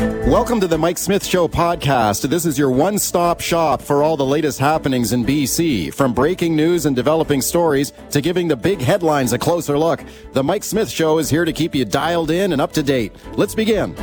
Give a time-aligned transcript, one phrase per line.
[0.00, 2.26] Welcome to the Mike Smith Show podcast.
[2.26, 5.92] This is your one stop shop for all the latest happenings in BC.
[5.92, 10.02] From breaking news and developing stories to giving the big headlines a closer look,
[10.32, 13.12] the Mike Smith Show is here to keep you dialed in and up to date.
[13.34, 13.94] Let's begin.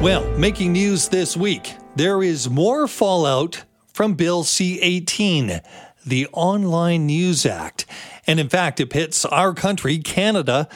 [0.00, 5.60] Well, making news this week, there is more fallout from Bill C 18,
[6.06, 7.84] the Online News Act.
[8.26, 10.66] And in fact, it pits our country, Canada,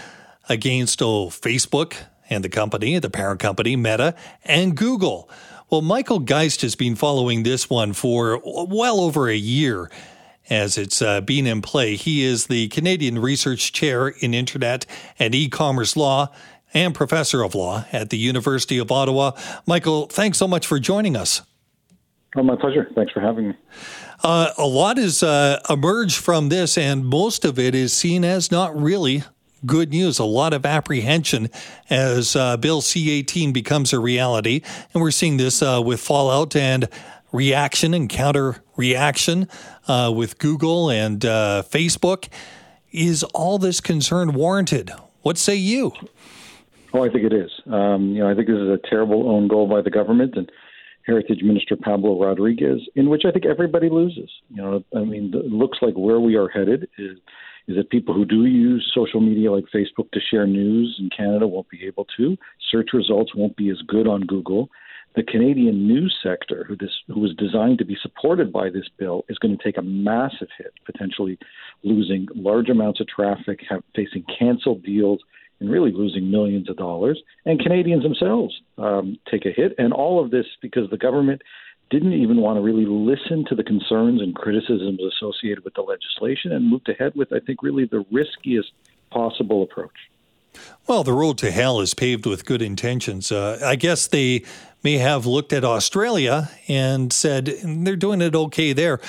[0.50, 1.94] against oh, Facebook,
[2.28, 4.14] and the company, the parent company, Meta,
[4.44, 5.30] and Google.
[5.70, 9.90] Well, Michael Geist has been following this one for well over a year
[10.48, 11.96] as it's uh, been in play.
[11.96, 14.86] He is the Canadian Research Chair in Internet
[15.18, 16.28] and E commerce law
[16.72, 19.32] and Professor of Law at the University of Ottawa.
[19.66, 21.42] Michael, thanks so much for joining us.
[22.36, 22.90] Oh, my pleasure.
[22.94, 23.54] Thanks for having me.
[24.22, 28.50] Uh, a lot has uh, emerged from this, and most of it is seen as
[28.50, 29.24] not really
[29.64, 31.48] good news, a lot of apprehension
[31.88, 34.62] as uh, Bill C 18 becomes a reality.
[34.92, 36.88] And we're seeing this uh, with fallout and
[37.32, 39.48] reaction and counter reaction
[39.88, 42.28] uh, with Google and uh, Facebook.
[42.92, 44.90] Is all this concern warranted?
[45.22, 45.92] What say you?
[46.94, 47.50] Oh, I think it is.
[47.70, 50.50] Um, you know, I think this is a terrible own goal by the government and
[51.04, 54.30] Heritage Minister Pablo Rodriguez, in which I think everybody loses.
[54.48, 57.18] You know, I mean, it looks like where we are headed is
[57.68, 61.46] is that people who do use social media like Facebook to share news in Canada
[61.46, 62.36] won't be able to.
[62.70, 64.70] Search results won't be as good on Google.
[65.16, 69.24] The Canadian news sector, who this who was designed to be supported by this bill,
[69.30, 71.38] is going to take a massive hit, potentially
[71.82, 75.20] losing large amounts of traffic, have, facing canceled deals,
[75.58, 77.22] and really losing millions of dollars.
[77.46, 81.40] And Canadians themselves um, take a hit, and all of this because the government
[81.90, 86.52] didn't even want to really listen to the concerns and criticisms associated with the legislation
[86.52, 88.72] and moved ahead with, I think, really the riskiest
[89.10, 89.94] possible approach.
[90.86, 93.30] Well, the road to hell is paved with good intentions.
[93.30, 94.44] Uh, I guess they
[94.82, 99.00] may have looked at Australia and said they're doing it okay there.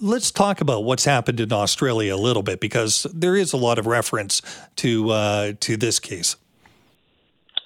[0.00, 3.78] Let's talk about what's happened in Australia a little bit because there is a lot
[3.78, 4.42] of reference
[4.76, 6.36] to uh, to this case.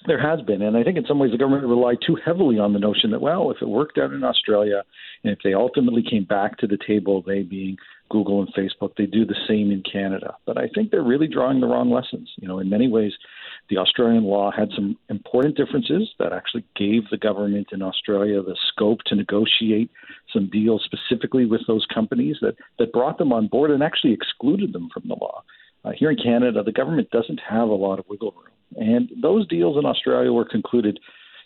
[0.07, 2.71] There has been, and I think in some ways the government relied too heavily on
[2.71, 4.83] the notion that, well, if it worked out in Australia,
[5.23, 7.75] and if they ultimately came back to the table, they being
[8.09, 10.35] Google and Facebook, they do the same in Canada.
[10.45, 12.31] But I think they're really drawing the wrong lessons.
[12.37, 13.11] You know, in many ways,
[13.69, 18.55] the Australian law had some important differences that actually gave the government in Australia the
[18.69, 19.91] scope to negotiate
[20.31, 24.71] some deals specifically with those companies that, that brought them on board and actually excluded
[24.71, 25.43] them from the law.
[25.87, 28.53] Uh, here in Canada, the government doesn't have a lot of wiggle room.
[28.75, 30.99] And those deals in Australia were concluded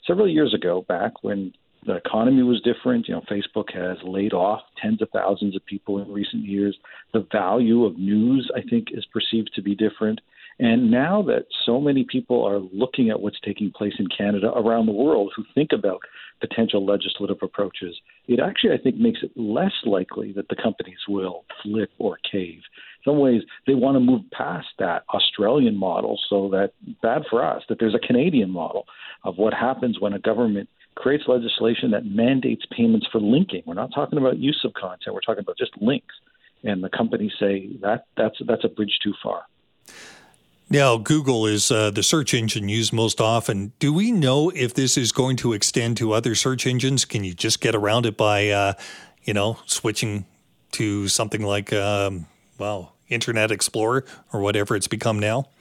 [0.08, 1.54] several years ago, back when
[1.86, 3.08] the economy was different.
[3.08, 6.76] You know, Facebook has laid off tens of thousands of people in recent years.
[7.14, 10.22] The value of news, I think, is perceived to be different.
[10.60, 14.86] And now that so many people are looking at what's taking place in Canada around
[14.86, 16.02] the world who think about
[16.40, 17.96] potential legislative approaches,
[18.28, 22.62] it actually, I think, makes it less likely that the companies will flip or cave
[23.04, 27.64] some ways they want to move past that Australian model so that bad for us
[27.70, 28.86] that there's a Canadian model
[29.24, 33.64] of what happens when a government creates legislation that mandates payments for linking.
[33.66, 36.16] We're not talking about use of content, we're talking about just links.
[36.64, 39.46] And the companies say that that's that's a bridge too far.
[40.70, 43.74] Now, Google is uh, the search engine used most often.
[43.80, 47.04] Do we know if this is going to extend to other search engines?
[47.04, 48.74] Can you just get around it by, uh,
[49.24, 50.26] you know, switching
[50.74, 52.26] to something like um,
[52.62, 55.48] well, Internet Explorer or whatever it's become now?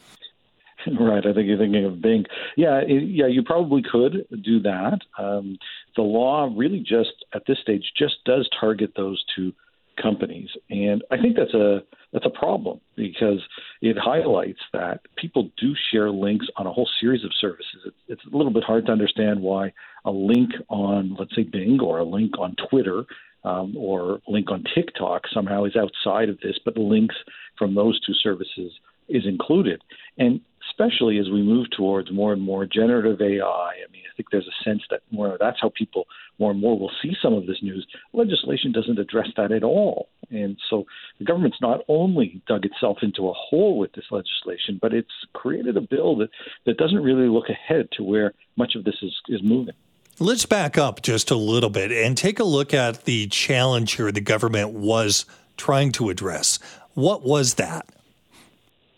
[0.99, 1.27] Right.
[1.27, 2.25] I think you're thinking of Bing.
[2.57, 5.01] Yeah, it, yeah, you probably could do that.
[5.19, 5.59] Um,
[5.95, 9.53] the law really just at this stage just does target those two
[10.01, 11.83] companies, and I think that's a
[12.15, 13.43] that's a problem because
[13.83, 17.93] it highlights that people do share links on a whole series of services.
[18.09, 19.75] It's a little bit hard to understand why
[20.07, 23.05] a link on, let's say, Bing or a link on Twitter
[23.45, 27.17] um, or link on TikTok somehow is outside of this, but links
[27.59, 28.73] from those two services
[29.09, 29.83] is included.
[30.19, 30.41] And
[30.71, 34.47] especially as we move towards more and more generative AI, I mean, I think there's
[34.47, 36.07] a sense that more that's how people
[36.39, 37.87] more and more will see some of this news.
[38.13, 40.09] Legislation doesn't address that at all.
[40.31, 40.85] And so
[41.19, 45.77] the government's not only dug itself into a hole with this legislation, but it's created
[45.77, 46.31] a bill that,
[46.67, 49.75] that doesn't really look ahead to where much of this is, is moving.
[50.23, 54.13] Let's back up just a little bit and take a look at the challenge here
[54.13, 55.25] the government was
[55.57, 56.59] trying to address.
[56.93, 57.89] What was that?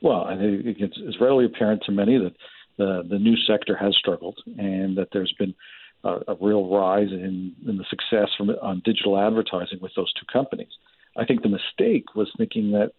[0.01, 2.35] Well, I think it's, readily apparent to many that
[2.77, 5.55] the, the news sector has struggled and that there's been
[6.03, 10.27] a, a real rise in, in the success from on digital advertising with those two
[10.33, 10.73] companies.
[11.17, 12.95] I think the mistake was thinking that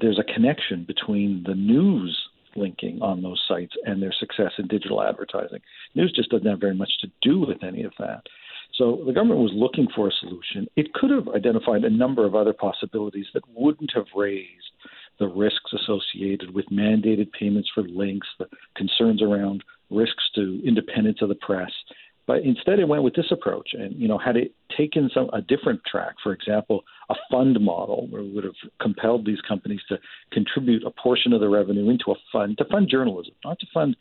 [0.00, 5.02] there's a connection between the news linking on those sites and their success in digital
[5.02, 5.60] advertising.
[5.94, 8.22] News just doesn't have very much to do with any of that.
[8.74, 10.68] So the government was looking for a solution.
[10.76, 14.48] It could have identified a number of other possibilities that wouldn't have raised
[15.18, 18.46] the risks associated with mandated payments for links, the
[18.76, 21.72] concerns around risks to independence of the press.
[22.28, 25.40] But instead, it went with this approach, and you know, had it taken some a
[25.40, 28.52] different track, for example, a fund model, where we would have
[28.82, 29.98] compelled these companies to
[30.30, 33.96] contribute a portion of the revenue into a fund to fund journalism, not to fund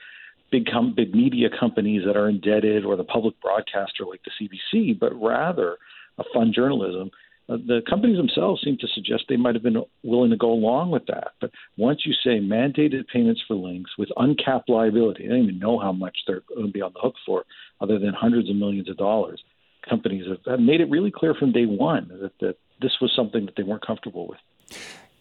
[0.51, 4.99] big com- big media companies that are indebted or the public broadcaster like the CBC,
[4.99, 5.77] but rather
[6.17, 7.09] a fund journalism
[7.47, 11.05] the companies themselves seem to suggest they might have been willing to go along with
[11.07, 11.31] that.
[11.39, 15.79] But once you say mandated payments for links with uncapped liability, they don't even know
[15.79, 17.45] how much they're going to be on the hook for,
[17.79, 19.41] other than hundreds of millions of dollars.
[19.87, 23.55] Companies have made it really clear from day one that, that this was something that
[23.55, 24.39] they weren't comfortable with.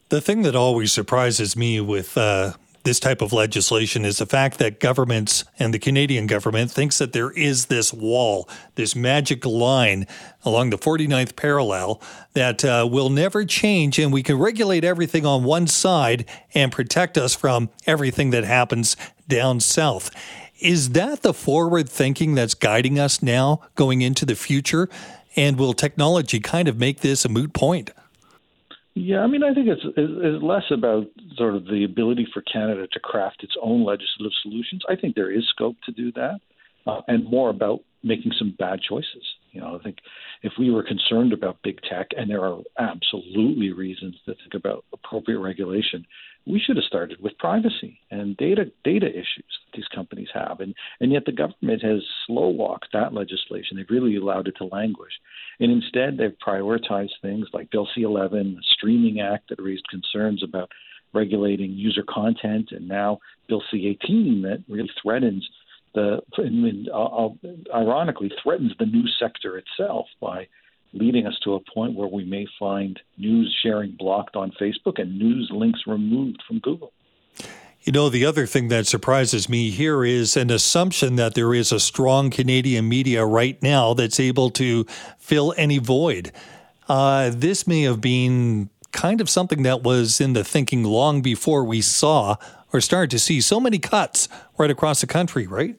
[0.08, 2.55] The thing that always surprises me with uh,
[2.87, 7.12] this type of legislation is the fact that governments and the Canadian government thinks that
[7.12, 10.06] there is this wall, this magic line
[10.44, 12.00] along the 49th parallel
[12.35, 16.25] that uh, will never change, and we can regulate everything on one side
[16.55, 18.97] and protect us from everything that happens
[19.27, 20.12] down south.
[20.61, 24.88] Is that the forward thinking that's guiding us now going into the future?
[25.35, 27.91] And will technology kind of make this a moot point?
[28.99, 31.05] Yeah, I mean, I think it's, it's less about
[31.37, 34.83] sort of the ability for Canada to craft its own legislative solutions.
[34.89, 36.41] I think there is scope to do that,
[36.87, 39.23] uh, and more about making some bad choices.
[39.53, 39.99] You know, I think
[40.43, 44.85] if we were concerned about big tech, and there are absolutely reasons to think about
[44.93, 46.06] appropriate regulation,
[46.47, 50.75] we should have started with privacy and data data issues that these companies have, and
[51.00, 53.77] and yet the government has slow walked that legislation.
[53.77, 55.12] They've really allowed it to languish.
[55.59, 60.43] And instead, they've prioritized things like Bill C 11, the Streaming Act that raised concerns
[60.43, 60.71] about
[61.12, 63.19] regulating user content, and now
[63.49, 65.49] Bill C 18 that really threatens
[65.97, 67.29] the, and, uh,
[67.75, 70.47] ironically, threatens the news sector itself by
[70.93, 75.19] leading us to a point where we may find news sharing blocked on Facebook and
[75.19, 76.93] news links removed from Google.
[77.83, 81.73] You know, the other thing that surprises me here is an assumption that there is
[81.73, 84.85] a strong Canadian media right now that's able to
[85.19, 86.33] fill any void.
[86.89, 91.65] Uh, this may have been kind of something that was in the thinking long before
[91.65, 92.37] we saw
[92.73, 94.29] or started to see so many cuts
[94.59, 95.77] right across the country, right?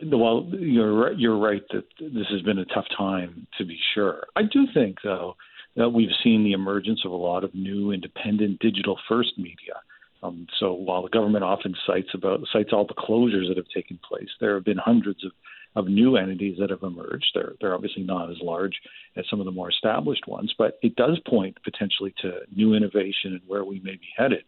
[0.00, 4.24] Well, you're you're right that this has been a tough time to be sure.
[4.36, 5.36] I do think though
[5.76, 9.74] that we've seen the emergence of a lot of new independent digital first media
[10.22, 13.98] um, so while the government often cites about cites all the closures that have taken
[14.06, 15.32] place, there have been hundreds of,
[15.74, 17.26] of new entities that have emerged.
[17.34, 18.74] They're they're obviously not as large
[19.16, 23.32] as some of the more established ones, but it does point potentially to new innovation
[23.32, 24.44] and where we may be headed.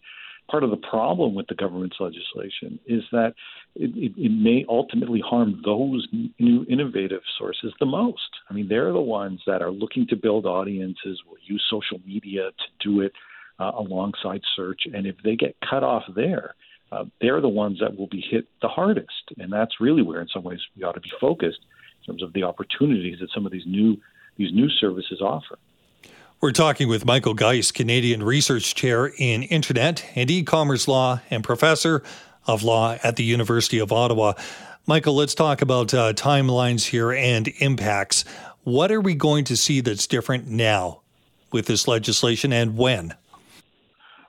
[0.50, 3.35] Part of the problem with the government's legislation is that
[3.75, 6.06] it, it, it may ultimately harm those
[6.38, 8.20] new innovative sources the most.
[8.50, 12.50] I mean, they're the ones that are looking to build audiences, will use social media
[12.50, 13.12] to do it
[13.58, 14.82] uh, alongside search.
[14.93, 16.55] And if they get cut off there,
[16.93, 19.32] uh, they're the ones that will be hit the hardest.
[19.38, 21.61] And that's really where, in some ways, we ought to be focused
[22.00, 23.97] in terms of the opportunities that some of these new
[24.37, 25.58] these new services offer.
[26.44, 32.02] We're talking with Michael Geist, Canadian Research Chair in Internet and E-commerce Law and Professor
[32.46, 34.35] of Law at the University of Ottawa.
[34.87, 38.26] Michael, let's talk about uh, timelines here and impacts.
[38.62, 41.00] What are we going to see that's different now
[41.50, 43.14] with this legislation and when?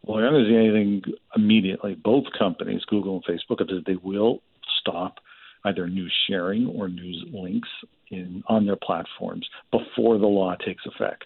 [0.04, 1.04] Well, they're not going to do anything
[1.36, 1.96] immediately.
[1.96, 4.42] Both companies, Google and Facebook, have said they will
[4.80, 5.20] stop
[5.66, 7.68] either news sharing or news links
[8.10, 11.26] in on their platforms before the law takes effect.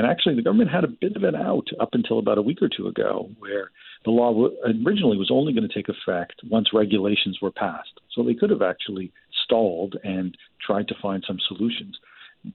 [0.00, 2.62] And actually, the government had a bit of an out up until about a week
[2.62, 3.70] or two ago, where
[4.06, 8.00] the law originally was only going to take effect once regulations were passed.
[8.14, 9.12] So they could have actually
[9.44, 10.34] stalled and
[10.66, 11.98] tried to find some solutions.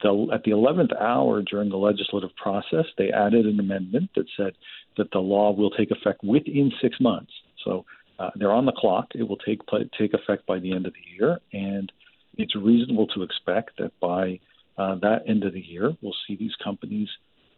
[0.01, 4.53] The, at the 11th hour during the legislative process, they added an amendment that said
[4.97, 7.31] that the law will take effect within six months.
[7.63, 7.85] So
[8.17, 9.09] uh, they're on the clock.
[9.13, 9.61] It will take
[9.99, 11.91] take effect by the end of the year, and
[12.39, 14.39] it's reasonable to expect that by
[14.79, 17.07] uh, that end of the year, we'll see these companies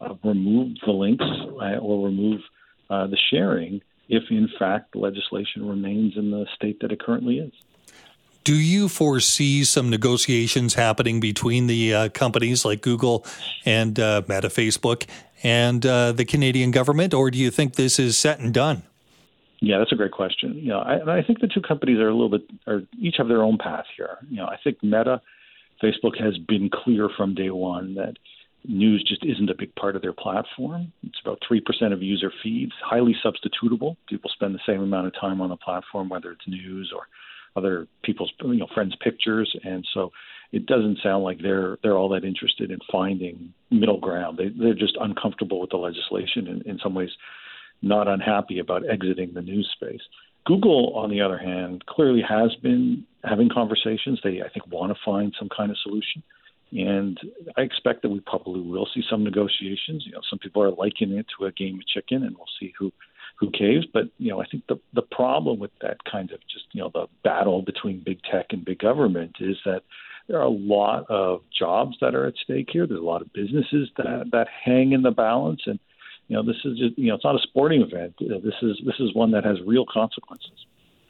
[0.00, 2.40] uh, remove the links uh, or remove
[2.90, 7.38] uh, the sharing if, in fact, the legislation remains in the state that it currently
[7.38, 7.52] is.
[8.44, 13.26] Do you foresee some negotiations happening between the uh, companies like Google
[13.66, 15.06] and uh, Meta, Facebook,
[15.42, 18.84] and uh, the Canadian government, or do you think this is set and done?
[19.60, 20.54] Yeah, that's a great question.
[20.54, 23.28] You know, I, I think the two companies are a little bit, are each have
[23.28, 24.16] their own path here.
[24.30, 25.20] You know, I think Meta,
[25.82, 28.16] Facebook has been clear from day one that
[28.64, 30.92] news just isn't a big part of their platform.
[31.02, 33.96] It's about 3% of user feeds, highly substitutable.
[34.08, 37.06] People spend the same amount of time on the platform, whether it's news or
[37.56, 40.12] other people's you know friends' pictures, and so
[40.52, 44.38] it doesn't sound like they're they're all that interested in finding middle ground.
[44.38, 47.10] They they're just uncomfortable with the legislation and in some ways
[47.82, 50.00] not unhappy about exiting the news space.
[50.46, 54.20] Google, on the other hand, clearly has been having conversations.
[54.22, 56.22] They I think want to find some kind of solution.
[56.72, 57.18] And
[57.56, 60.04] I expect that we probably will see some negotiations.
[60.04, 62.72] You know, some people are likening it to a game of chicken, and we'll see
[62.78, 62.92] who
[63.36, 63.86] who caves.
[63.92, 66.90] But you know, I think the the problem with that kind of just you know
[66.92, 69.82] the battle between big tech and big government is that
[70.28, 72.86] there are a lot of jobs that are at stake here.
[72.86, 75.78] There's a lot of businesses that that hang in the balance, and
[76.28, 78.14] you know, this is just, you know, it's not a sporting event.
[78.20, 80.66] This is this is one that has real consequences.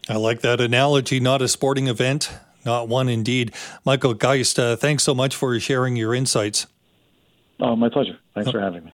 [0.08, 1.20] I like that analogy.
[1.20, 2.32] Not a sporting event,
[2.64, 3.54] not one indeed.
[3.84, 6.66] Michael Geist, uh, thanks so much for sharing your insights.
[7.60, 8.18] Oh, my pleasure.
[8.34, 8.52] Thanks oh.
[8.52, 8.92] for having me.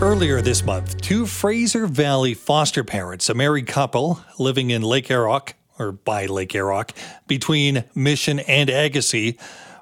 [0.00, 5.54] Earlier this month, two Fraser Valley foster parents, a married couple living in Lake Errock,
[5.78, 6.90] or by Lake Errock,
[7.26, 9.34] between Mission and Agassiz,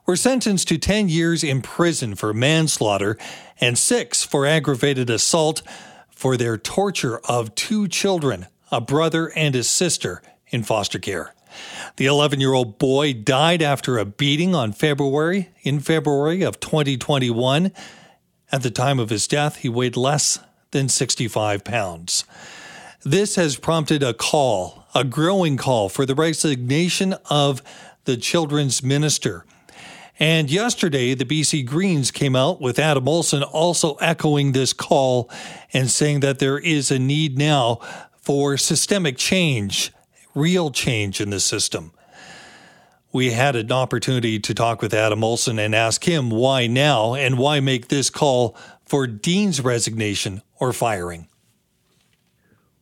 [0.07, 3.17] were sentenced to 10 years in prison for manslaughter
[3.61, 5.63] and six for aggravated assault
[6.11, 11.35] for their torture of two children, a brother and a sister, in foster care.
[11.97, 17.73] The 11 year old boy died after a beating on February, in February of 2021.
[18.51, 20.39] At the time of his death, he weighed less
[20.71, 22.25] than 65 pounds.
[23.03, 27.63] This has prompted a call, a growing call for the resignation of
[28.05, 29.45] the children's minister.
[30.19, 35.31] And yesterday, the BC Greens came out with Adam Olsen also echoing this call
[35.73, 37.81] and saying that there is a need now
[38.21, 39.91] for systemic change
[40.35, 41.93] real change in the system.
[43.13, 47.37] We had an opportunity to talk with Adam Olsen and ask him why now and
[47.37, 51.29] why make this call for Dean's resignation or firing.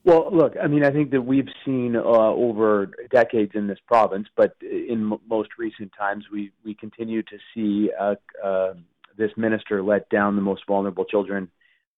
[0.04, 4.28] Well, look, I mean, I think that we've seen uh, over decades in this province,
[4.35, 8.75] but in m- most recent times, we we continue to see uh, uh,
[9.19, 11.50] this minister let down the most vulnerable children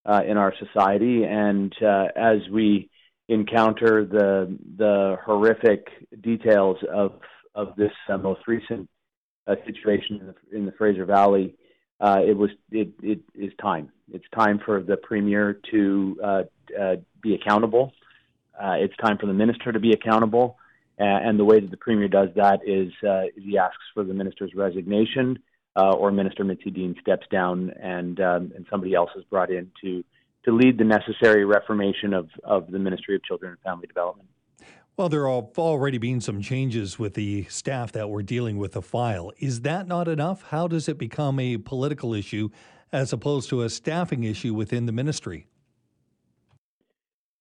[0.05, 2.91] uh, in our society, and uh, as we
[3.33, 5.89] encounter the the horrific
[6.23, 7.13] details of
[7.55, 8.89] of this uh, most recent
[9.47, 11.55] uh, situation in the, in the, Fraser Valley,
[12.01, 13.91] uh, it was it, it is time.
[14.13, 16.43] It's time for the premier to uh,
[16.81, 17.93] uh, be accountable.
[18.59, 20.57] Uh, it's time for the minister to be accountable,
[20.99, 22.93] and the way that the premier does that is,
[23.37, 25.39] he asks for the minister's resignation,
[25.75, 30.05] or Minister Mitzi Dean steps down, and um, and somebody else is brought in to
[30.45, 34.29] to lead the necessary reformation of, of the Ministry of Children and Family Development.
[34.97, 38.83] Well, there have already been some changes with the staff that were dealing with the
[38.83, 39.33] file.
[39.39, 40.43] Is that not enough?
[40.51, 42.51] How does it become a political issue
[42.93, 45.47] as opposed to a staffing issue within the ministry?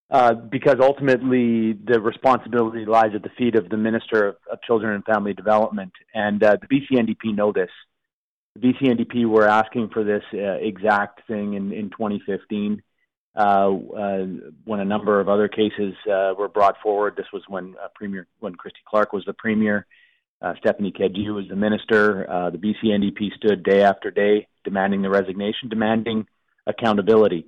[0.09, 4.95] Uh, because ultimately the responsibility lies at the feet of the Minister of, of Children
[4.95, 5.91] and Family Development.
[6.13, 7.69] And uh, the BC NDP know this.
[8.55, 12.81] The BC NDP were asking for this uh, exact thing in, in 2015
[13.35, 13.69] uh,
[14.65, 17.15] when a number of other cases uh, were brought forward.
[17.15, 19.85] This was when uh, Premier, when Christy Clark was the premier,
[20.41, 22.29] uh, Stephanie Cadieux was the minister.
[22.29, 26.25] Uh, the BC NDP stood day after day demanding the resignation, demanding
[26.67, 27.45] accountability.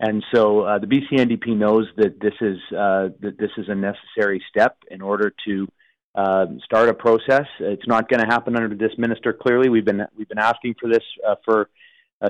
[0.00, 4.76] And so the BC NDP knows that this is that this is a necessary step
[4.90, 5.68] in order to
[6.64, 7.46] start a process.
[7.60, 9.32] It's not going to happen under this minister.
[9.32, 11.04] Clearly, we've been we've been asking for this
[11.44, 11.68] for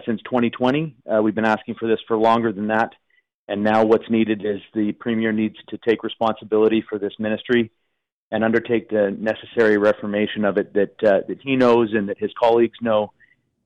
[0.07, 0.97] since 2020.
[1.07, 2.93] Uh, we've been asking for this for longer than that.
[3.49, 7.71] And now what's needed is the Premier needs to take responsibility for this ministry
[8.31, 12.31] and undertake the necessary reformation of it that, uh, that he knows and that his
[12.39, 13.13] colleagues know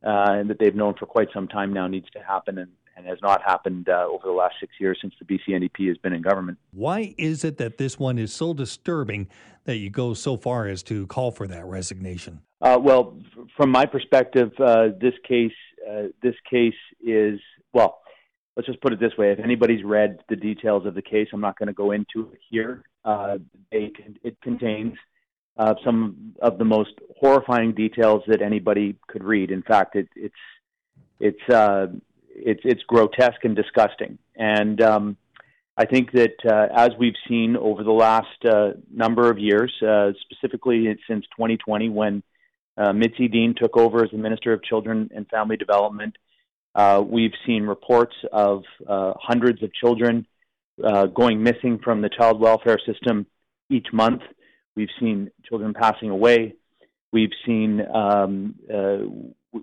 [0.04, 3.06] uh, and that they've known for quite some time now needs to happen and, and
[3.06, 6.12] has not happened uh, over the last six years since the BC NDP has been
[6.12, 6.58] in government.
[6.72, 9.28] Why is it that this one is so disturbing
[9.64, 12.40] that you go so far as to call for that resignation?
[12.60, 13.18] Uh, well,
[13.56, 15.52] from my perspective, uh, this case
[15.88, 16.74] uh, this case
[17.04, 17.38] is
[17.72, 18.00] well.
[18.56, 21.40] Let's just put it this way: if anybody's read the details of the case, I'm
[21.40, 22.82] not going to go into it here.
[23.04, 23.38] Uh,
[23.70, 23.92] it,
[24.24, 24.94] it contains
[25.58, 29.50] uh, some of the most horrifying details that anybody could read.
[29.50, 30.34] In fact, it, it's
[31.20, 31.86] it's uh,
[32.38, 34.18] it's it's grotesque and disgusting.
[34.36, 35.16] And um,
[35.76, 40.12] I think that uh, as we've seen over the last uh, number of years, uh,
[40.22, 42.22] specifically since 2020, when
[42.78, 46.14] uh, Mitzi Dean took over as the Minister of Children and Family Development.
[46.74, 50.26] Uh, we've seen reports of uh, hundreds of children
[50.84, 53.26] uh, going missing from the child welfare system
[53.70, 54.20] each month.
[54.74, 56.54] We've seen children passing away.
[57.12, 58.98] We've seen um, uh,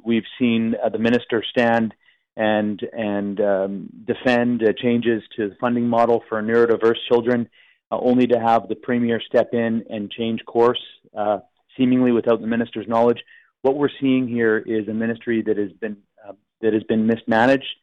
[0.04, 1.94] we've seen uh, the minister stand
[2.36, 7.48] and and um, defend uh, changes to the funding model for neurodiverse children,
[7.92, 10.82] uh, only to have the premier step in and change course,
[11.16, 11.40] uh,
[11.78, 13.20] seemingly without the minister's knowledge.
[13.62, 15.98] What we're seeing here is a ministry that has been
[16.28, 17.76] uh, that has been mismanaged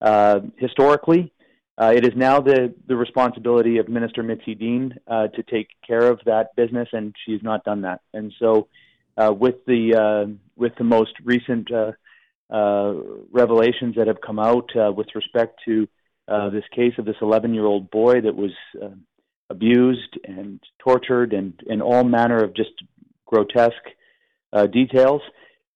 [0.00, 1.32] uh, historically.
[1.76, 6.20] Uh, it is now the, the responsibility of Minister Mitzi Dean to take care of
[6.26, 8.02] that business, and she's not done that.
[8.12, 8.68] And so,
[9.16, 11.70] with the with the most recent
[12.50, 12.94] uh,
[13.30, 15.88] revelations that have come out uh, with respect to
[16.28, 18.52] uh, this case of this 11 year old boy that was
[18.82, 18.88] uh,
[19.48, 22.70] abused and tortured and in all manner of just
[23.26, 23.74] grotesque
[24.52, 25.22] uh, details.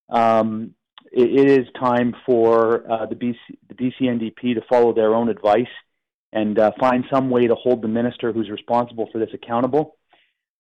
[0.09, 0.75] Um,
[1.13, 3.37] it, it is time for uh, the, BC,
[3.69, 5.67] the BCNDP to follow their own advice
[6.33, 9.97] and uh, find some way to hold the minister who's responsible for this accountable.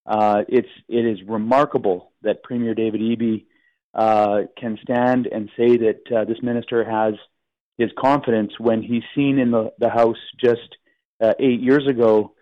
[0.06, 3.46] Uh, it's it is remarkable that Premier David Eby
[3.94, 7.14] uh, can stand and say that uh, this minister has
[7.78, 10.76] his confidence when he's seen in the, the House just
[11.22, 12.32] uh, eight years ago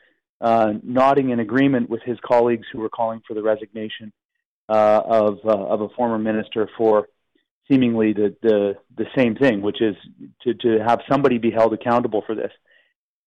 [0.40, 4.12] uh, nodding in agreement with his colleagues who were calling for the resignation
[4.68, 7.08] uh, of uh, of a former minister for
[7.70, 9.94] seemingly the, the the same thing, which is
[10.42, 12.50] to to have somebody be held accountable for this.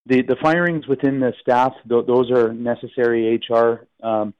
[0.08, 4.34] The the firings within the staff, th- those are necessary HR um,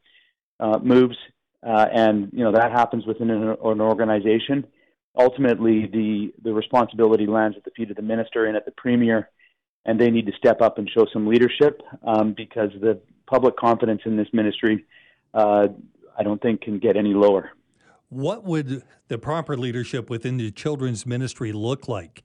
[0.82, 1.18] moves
[1.65, 4.65] uh, and you know that happens within an, an, organization.
[5.17, 9.29] Ultimately, the the responsibility lands at the feet of the minister and at the premier,
[9.86, 14.01] and they need to step up and show some leadership um, because the public confidence
[14.05, 14.86] in this ministry,
[15.34, 15.67] uh,
[16.17, 17.50] I don't think, can get any lower.
[18.10, 22.24] What would the proper leadership within the children's ministry look like?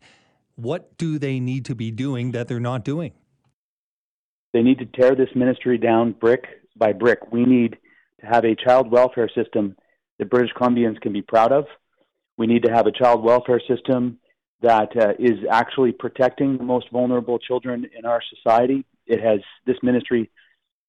[0.56, 3.12] What do they need to be doing that they're not doing?
[4.52, 6.44] They need to tear this ministry down brick
[6.76, 7.32] by brick.
[7.32, 7.78] We need
[8.20, 9.76] to have a child welfare system
[10.18, 11.66] that British Columbians can be proud of.
[12.36, 14.18] We need to have a child welfare system
[14.62, 18.84] that uh, is actually protecting the most vulnerable children in our society.
[19.06, 20.30] It has this ministry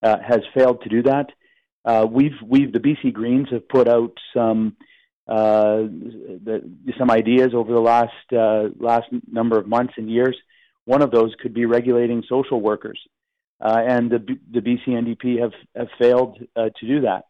[0.04, 1.28] uh, has failed to do that.
[1.84, 4.76] Uh, we've we've the BC Greens have put out some
[5.28, 5.88] uh,
[6.44, 6.62] the,
[6.98, 10.38] some ideas over the last uh, last number of months and years.
[10.86, 13.00] One of those could be regulating social workers
[13.62, 17.26] uh, and the the BC NDP have have failed to do that.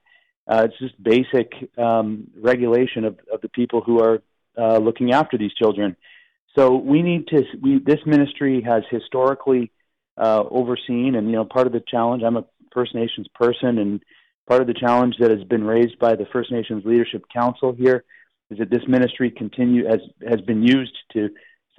[0.52, 4.22] Uh, it's just basic um, regulation of, of the people who are
[4.58, 5.96] uh, looking after these children.
[6.58, 7.44] So we need to.
[7.62, 9.72] We, this ministry has historically
[10.18, 12.24] uh, overseen, and you know, part of the challenge.
[12.24, 14.04] I'm a First Nations person, and
[14.50, 18.04] part of the challenge that has been raised by the First Nations Leadership Council here
[18.50, 21.30] is that this ministry continue has has been used to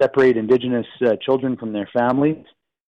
[0.01, 2.43] separate Indigenous uh, children from their families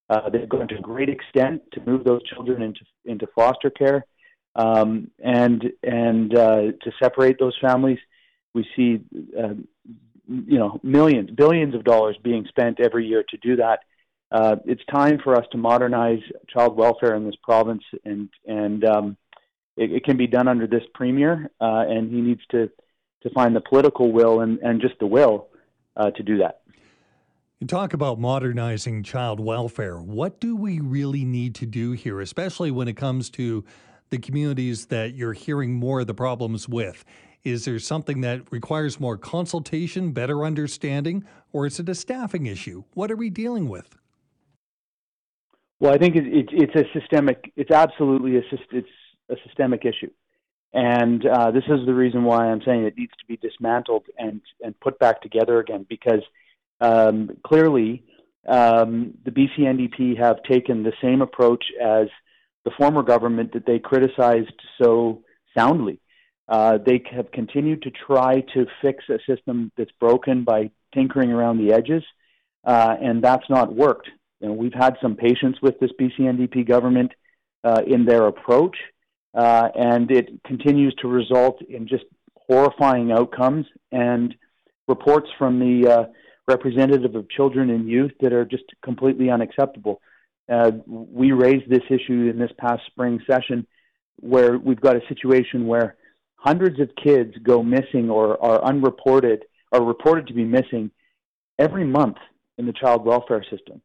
[0.10, 4.06] uh, they've gone to a great extent to move those children into into foster care,
[4.56, 8.00] um, and and uh, to separate those families.
[8.54, 9.02] We see,
[9.38, 9.54] uh,
[10.28, 13.80] you know, millions, billions of dollars being spent every year to do that.
[14.32, 19.18] Uh, it's time for us to modernize child welfare in this province, and and um,
[19.78, 22.70] it, it, can be done under this premier, uh, and he needs to
[23.24, 25.48] to find the political will and, and just the will
[25.98, 26.62] uh, to do that.
[27.60, 29.98] You talk about modernizing child welfare.
[29.98, 33.64] What do we really need to do here, especially when it comes to
[34.10, 37.04] the communities that you're hearing more of the problems with?
[37.44, 42.84] Is there something that requires more consultation, better understanding, or is it a staffing issue?
[42.94, 43.96] What are we dealing with?
[45.80, 47.52] Well, I think it, it, it's a systemic.
[47.56, 48.42] It's absolutely a
[48.72, 48.90] it's
[49.30, 50.10] a systemic issue,
[50.74, 54.42] and uh, this is the reason why I'm saying it needs to be dismantled and
[54.64, 56.22] and put back together again because
[56.82, 58.04] um, clearly,
[58.48, 62.08] um, the BC NDP have taken the same approach as
[62.66, 65.24] the former government that they criticized so
[65.58, 66.00] soundly.
[66.48, 71.58] Uh, they have continued to try to fix a system that's broken by tinkering around
[71.58, 72.04] the edges,
[72.66, 74.10] uh, and that's not worked.
[74.42, 77.12] You know, we've had some patience with this BC NDP government
[77.64, 78.78] uh, in their approach,
[79.34, 82.06] uh, and it continues to result in just
[82.48, 84.36] horrifying outcomes and
[84.88, 86.04] reports from the uh,
[86.48, 90.00] representative of children and youth that are just completely unacceptable.
[90.48, 93.66] Uh, we raised this issue in this past spring session
[94.20, 95.96] where we've got a situation where
[96.36, 100.92] hundreds of kids go missing or are unreported, are reported to be missing
[101.58, 102.18] every month
[102.58, 103.82] in the child welfare system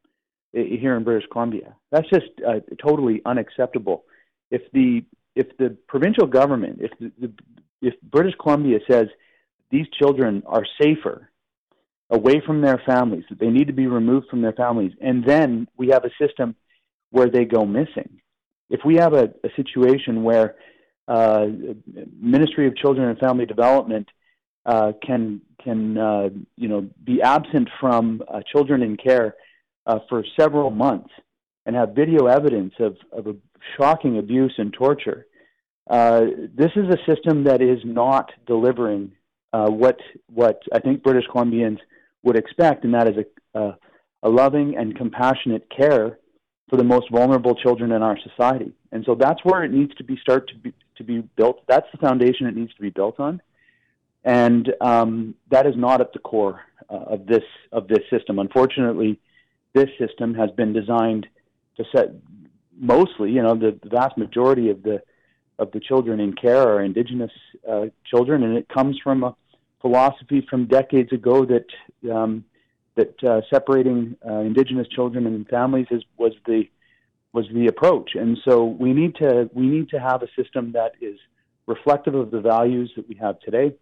[0.53, 1.75] here in British Columbia.
[1.91, 4.03] That's just uh, totally unacceptable.
[4.49, 5.03] If the
[5.35, 7.33] if the provincial government, if the, the,
[7.81, 9.07] if British Columbia says
[9.71, 11.30] these children are safer
[12.11, 14.91] away from their families, that they need to be removed from their families.
[15.01, 16.55] And then we have a system
[17.09, 18.21] where they go missing.
[18.69, 20.55] If we have a, a situation where
[21.07, 21.47] uh,
[22.19, 24.07] Ministry of Children and Family Development
[24.65, 29.35] uh, can can uh, you know be absent from uh, children in care
[29.85, 31.09] uh, for several months
[31.65, 33.35] and have video evidence of, of
[33.77, 35.25] shocking abuse and torture.
[35.89, 36.21] Uh,
[36.53, 39.11] this is a system that is not delivering
[39.53, 41.79] uh, what what I think British Columbians
[42.23, 43.77] would expect, and that is a, a,
[44.23, 46.19] a loving and compassionate care
[46.69, 48.71] for the most vulnerable children in our society.
[48.91, 51.63] And so that's where it needs to be start to be to be built.
[51.67, 53.41] That's the foundation it needs to be built on,
[54.23, 58.39] and um, that is not at the core uh, of this of this system.
[58.39, 59.19] Unfortunately,
[59.73, 61.27] this system has been designed
[61.77, 62.13] to set
[62.77, 65.01] mostly, you know, the, the vast majority of the
[65.59, 67.31] of the children in care are Indigenous
[67.69, 69.35] uh, children, and it comes from a
[69.81, 72.45] philosophy from decades ago that um,
[72.95, 76.63] that uh, separating uh, Indigenous children and families is, was the
[77.33, 78.11] was the approach.
[78.15, 81.17] And so we need to we need to have a system that is
[81.67, 83.73] reflective of the values that we have today.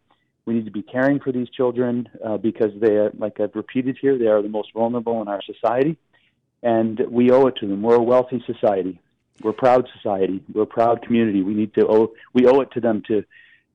[0.46, 4.18] We need to be caring for these children uh, because they like I've repeated here,
[4.18, 5.98] they are the most vulnerable in our society,
[6.64, 7.82] and we owe it to them.
[7.82, 9.00] We're a wealthy society.
[9.42, 10.44] We're a proud society.
[10.54, 11.42] We're a proud community.
[11.44, 13.24] We need to owe we owe it to them to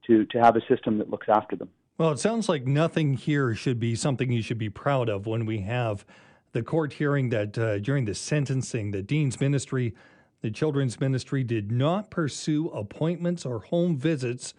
[0.07, 1.71] to to have a system that looks after them.
[1.97, 5.47] Well, it sounds like nothing here should be something you should be proud of when
[5.47, 6.05] we have
[6.51, 9.95] the court hearing that uh, during the sentencing, the Dean's ministry,
[10.41, 14.55] the children's ministry, did not pursue appointments or home visits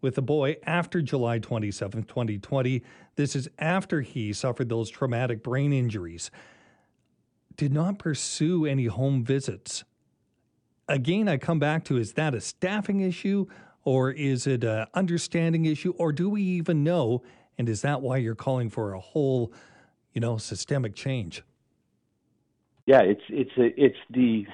[0.00, 2.82] with the boy after July 27, 2020.
[3.14, 6.32] This is after he suffered those traumatic brain injuries.
[7.56, 9.84] Did not pursue any home visits.
[10.88, 13.46] Again, I come back to is that a staffing issue?
[13.84, 15.92] Or is it an understanding issue?
[15.98, 17.22] Or do we even know?
[17.58, 19.52] And is that why you're calling for a whole,
[20.12, 21.42] you know, systemic change?
[22.86, 24.46] Yeah, it's it's it's the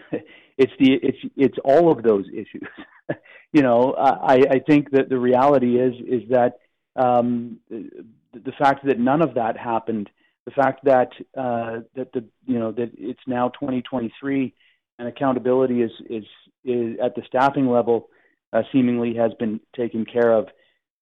[0.59, 2.69] it's the it's it's all of those issues.
[3.53, 6.59] you know, I I think that the reality is is that
[6.97, 10.11] um, the fact that none of that happened,
[10.45, 14.55] the fact that uh, that the you know that it's now 2023
[14.99, 16.25] and accountability is is
[16.64, 18.11] is at the staffing level
[18.53, 20.49] uh, seemingly has been taken care of.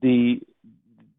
[0.03, 0.41] The,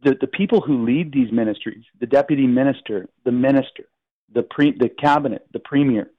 [0.04, 3.86] the the people who lead these ministries, the deputy minister, the minister,
[4.34, 6.10] the pre, the cabinet, the premier,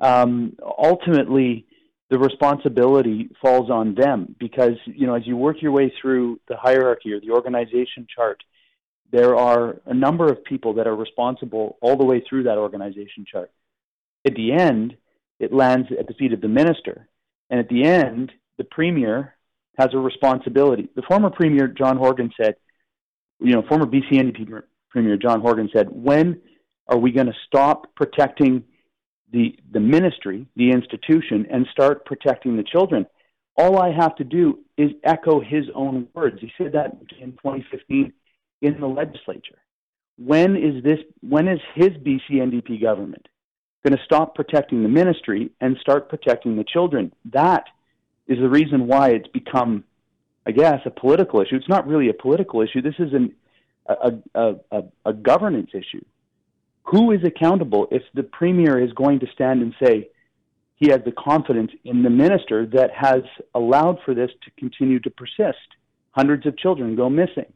[0.00, 1.66] um, ultimately
[2.10, 6.56] the responsibility falls on them because you know as you work your way through the
[6.56, 8.42] hierarchy or the organization chart,
[9.12, 13.24] there are a number of people that are responsible all the way through that organization
[13.30, 13.50] chart.
[14.26, 14.96] At the end,
[15.38, 17.08] it lands at the feet of the minister,
[17.48, 19.34] and at the end, the premier
[19.80, 20.88] has a responsibility.
[20.94, 22.56] The former Premier John Horgan said,
[23.40, 26.40] you know, former BC NDP Premier John Horgan said, when
[26.86, 28.64] are we going to stop protecting
[29.32, 33.06] the the ministry, the institution, and start protecting the children?
[33.56, 36.40] All I have to do is echo his own words.
[36.40, 38.12] He said that in 2015
[38.62, 39.58] in the legislature.
[40.18, 40.98] When is this?
[41.22, 43.26] When is his BC NDP government
[43.84, 47.12] going to stop protecting the ministry and start protecting the children?
[47.32, 47.64] That
[48.30, 49.84] is the reason why it's become,
[50.46, 51.56] I guess, a political issue.
[51.56, 52.80] It's not really a political issue.
[52.80, 53.34] This is an,
[53.86, 56.04] a, a, a, a governance issue.
[56.84, 60.08] Who is accountable if the premier is going to stand and say
[60.76, 63.22] he has the confidence in the minister that has
[63.54, 65.58] allowed for this to continue to persist?
[66.12, 67.52] Hundreds of children go missing.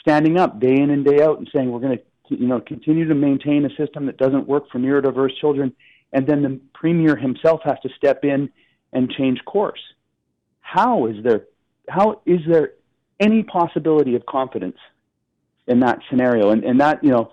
[0.00, 2.04] Standing up day in and day out and saying we're going to
[2.36, 5.74] you know, continue to maintain a system that doesn't work for neurodiverse children,
[6.12, 8.48] and then the premier himself has to step in
[8.92, 9.80] and change course.
[10.60, 11.42] How is there
[11.88, 12.72] how is there
[13.20, 14.78] any possibility of confidence
[15.66, 16.50] in that scenario?
[16.50, 17.32] And, and that, you know,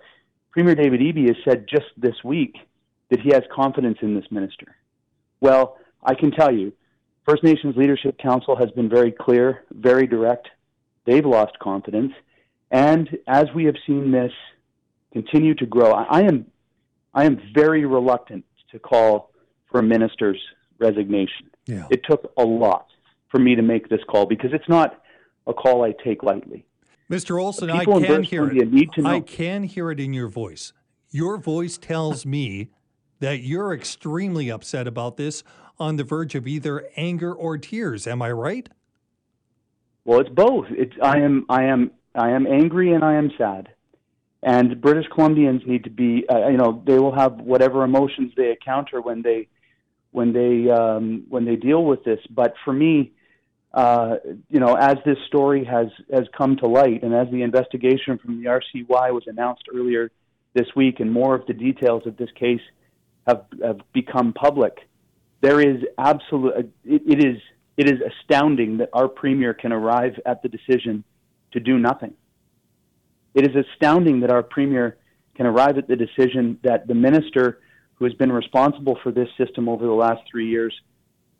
[0.52, 2.56] Premier David Eby has said just this week
[3.10, 4.76] that he has confidence in this minister.
[5.42, 6.74] Well, I can tell you,
[7.28, 10.48] First Nations Leadership Council has been very clear, very direct.
[11.06, 12.14] They've lost confidence.
[12.72, 14.32] And as we have seen this
[15.12, 16.46] continue to grow, I am,
[17.14, 19.32] I am very reluctant to call
[19.72, 20.40] for a minister's
[20.80, 21.49] resignation.
[21.70, 21.86] Yeah.
[21.92, 22.88] It took a lot
[23.30, 25.02] for me to make this call because it's not
[25.46, 26.66] a call I take lightly.
[27.12, 27.42] Mr.
[27.42, 28.72] Olsen, I can hear it.
[28.72, 29.10] Need to know.
[29.10, 30.74] I can hear it in your voice.
[31.12, 32.70] Your voice tells me
[33.20, 35.44] that you're extremely upset about this,
[35.80, 38.06] on the verge of either anger or tears.
[38.06, 38.68] Am I right?
[40.04, 40.66] Well, it's both.
[40.72, 43.70] It's I am I am I am angry and I am sad.
[44.42, 48.52] And British Columbians need to be, uh, you know, they will have whatever emotions they
[48.52, 49.48] encounter when they
[50.12, 52.20] when they um, when they deal with this.
[52.30, 53.12] But for me,
[53.74, 54.16] uh,
[54.50, 58.42] you know, as this story has has come to light, and as the investigation from
[58.42, 60.12] the RCY was announced earlier
[60.54, 62.62] this week, and more of the details of this case
[63.28, 64.88] have have become public,
[65.42, 66.74] there is absolute.
[66.84, 67.38] It, it is
[67.78, 71.04] It is astounding that our premier can arrive at the decision
[71.54, 72.14] to do nothing.
[73.34, 74.98] It is astounding that our premier
[75.36, 77.60] can arrive at the decision that the minister
[78.00, 80.74] who has been responsible for this system over the last three years,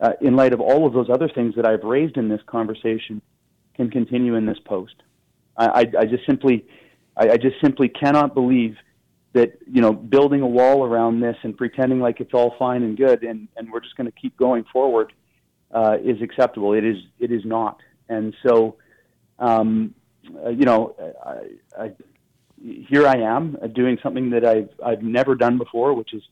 [0.00, 3.20] uh, in light of all of those other things that I've raised in this conversation,
[3.74, 4.94] can continue in this post.
[5.56, 6.66] I, I, I just simply,
[7.16, 8.76] I, I just simply cannot believe
[9.32, 12.96] that you know building a wall around this and pretending like it's all fine and
[12.96, 15.12] good and, and we're just going to keep going forward
[15.72, 16.72] uh, is acceptable.
[16.74, 17.80] It is it is not.
[18.08, 18.76] And so,
[19.38, 19.94] um,
[20.44, 21.92] uh, you know, I, I,
[22.60, 26.22] here I am uh, doing something that I've I've never done before, which is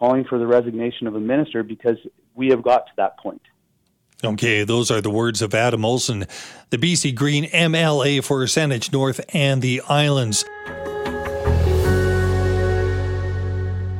[0.00, 1.98] calling for the resignation of a minister because
[2.34, 3.42] we have got to that point.
[4.24, 6.26] Okay, those are the words of Adam Olsen,
[6.70, 10.44] the BC Green MLA for Saanich North and the Islands.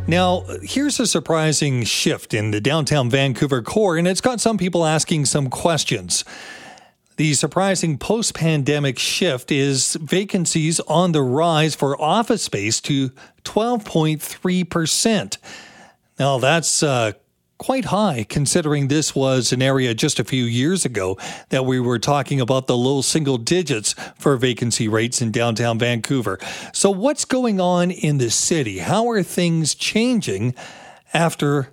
[0.06, 4.84] Now, here's a surprising shift in the downtown Vancouver core, and it's got some people
[4.84, 6.24] asking some questions.
[7.16, 13.10] The surprising post pandemic shift is vacancies on the rise for office space to
[13.44, 15.36] 12.3%.
[16.20, 17.12] Now, that's uh,
[17.56, 21.16] quite high considering this was an area just a few years ago
[21.48, 26.38] that we were talking about the low single digits for vacancy rates in downtown Vancouver.
[26.74, 28.80] So, what's going on in the city?
[28.80, 30.54] How are things changing
[31.14, 31.70] after?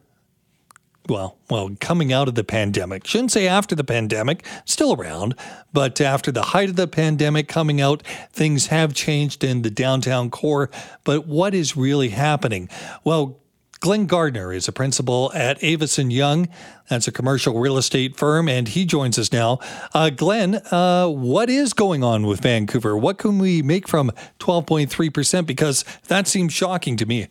[1.09, 3.05] Well, well, coming out of the pandemic.
[3.05, 5.35] Shouldn't say after the pandemic, still around,
[5.73, 10.29] but after the height of the pandemic coming out, things have changed in the downtown
[10.29, 10.69] core.
[11.03, 12.69] But what is really happening?
[13.03, 13.41] Well,
[13.79, 16.47] Glenn Gardner is a principal at Avison Young.
[16.89, 19.59] That's a commercial real estate firm, and he joins us now.
[19.93, 22.97] Uh, Glenn, uh, what is going on with Vancouver?
[22.97, 25.45] What can we make from 12.3%?
[25.45, 27.27] Because that seems shocking to me.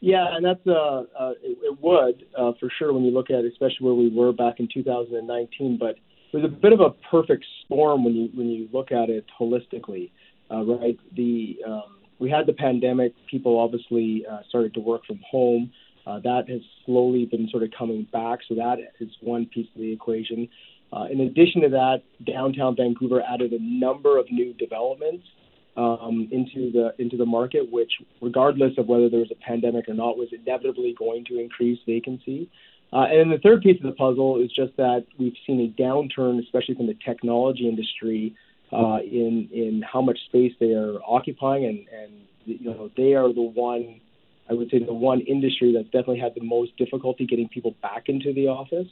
[0.00, 3.44] Yeah, and that's uh, uh it, it would uh, for sure when you look at,
[3.44, 5.78] it, especially where we were back in 2019.
[5.78, 5.96] But
[6.32, 9.24] it was a bit of a perfect storm when you when you look at it
[9.40, 10.10] holistically,
[10.50, 10.98] uh, right?
[11.16, 13.12] The um, we had the pandemic.
[13.30, 15.70] People obviously uh, started to work from home.
[16.06, 18.38] Uh, that has slowly been sort of coming back.
[18.48, 20.48] So that is one piece of the equation.
[20.90, 25.26] Uh, in addition to that, downtown Vancouver added a number of new developments
[25.76, 29.94] um, into the into the market, which, regardless of whether there was a pandemic or
[29.94, 32.48] not, was inevitably going to increase vacancy.
[32.92, 35.82] Uh, and then the third piece of the puzzle is just that we've seen a
[35.82, 38.34] downturn, especially from the technology industry,
[38.72, 42.12] uh, in in how much space they are occupying, and and
[42.44, 44.00] you know they are the one,
[44.48, 48.08] I would say the one industry that's definitely had the most difficulty getting people back
[48.08, 48.88] into the office.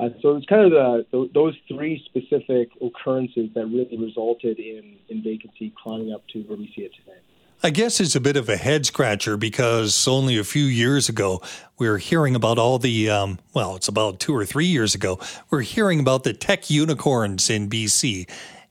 [0.00, 4.96] Uh, so it's kind of the, the, those three specific occurrences that really resulted in
[5.08, 7.18] in vacancy climbing up to where we see it today.
[7.64, 11.40] I guess it's a bit of a head scratcher because only a few years ago
[11.78, 15.20] we were hearing about all the, um, well, it's about two or three years ago,
[15.48, 18.28] we we're hearing about the tech unicorns in BC.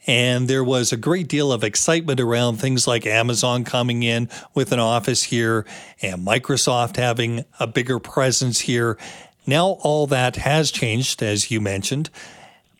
[0.07, 4.71] And there was a great deal of excitement around things like Amazon coming in with
[4.71, 5.65] an office here
[6.01, 8.97] and Microsoft having a bigger presence here.
[9.45, 12.09] Now, all that has changed, as you mentioned.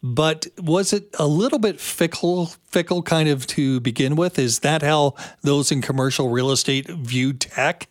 [0.04, 4.40] But was it a little bit fickle, fickle kind of to begin with?
[4.40, 7.88] Is that how those in commercial real estate view tech?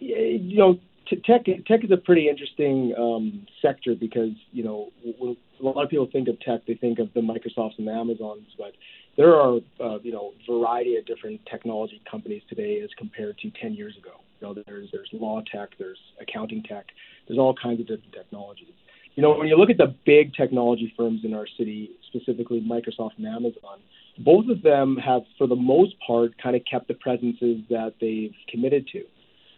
[0.00, 0.78] You know,
[1.24, 5.90] tech tech is a pretty interesting um, sector because you know when a lot of
[5.90, 8.72] people think of tech, they think of the Microsofts and the Amazons, but
[9.16, 13.74] there are uh, you know variety of different technology companies today as compared to 10
[13.74, 14.20] years ago.
[14.40, 16.86] You know, there's there's law tech, there's accounting tech,
[17.26, 18.74] there's all kinds of different technologies.
[19.14, 23.12] You know, when you look at the big technology firms in our city, specifically Microsoft
[23.16, 23.78] and Amazon,
[24.18, 28.34] both of them have, for the most part, kind of kept the presences that they've
[28.48, 29.04] committed to.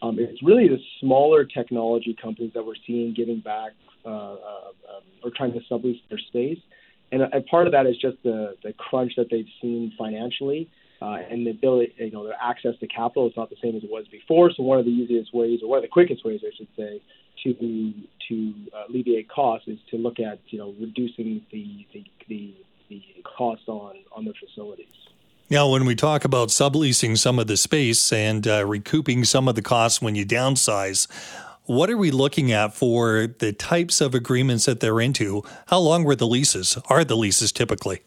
[0.03, 3.73] Um, it's really the smaller technology companies that we're seeing giving back
[4.05, 4.35] uh, uh,
[4.93, 6.59] um, or trying to sublease their space.
[7.13, 10.69] And, and part of that is just the, the crunch that they've seen financially
[11.01, 13.85] uh, and the ability, you know, their access to capital is not the same as
[13.85, 14.51] it was before.
[14.55, 17.01] So one of the easiest ways, or one of the quickest ways, I should say,
[17.45, 17.93] to
[18.29, 22.55] to uh, alleviate costs is to look at, you know, reducing the the, the,
[22.89, 24.87] the cost on on their facilities.
[25.49, 29.55] Now, when we talk about subleasing some of the space and uh, recouping some of
[29.55, 31.07] the costs when you downsize,
[31.67, 35.45] what are we looking at for the types of agreements that they're into?
[35.69, 36.77] How long were the leases?
[36.91, 38.03] Are the leases typically?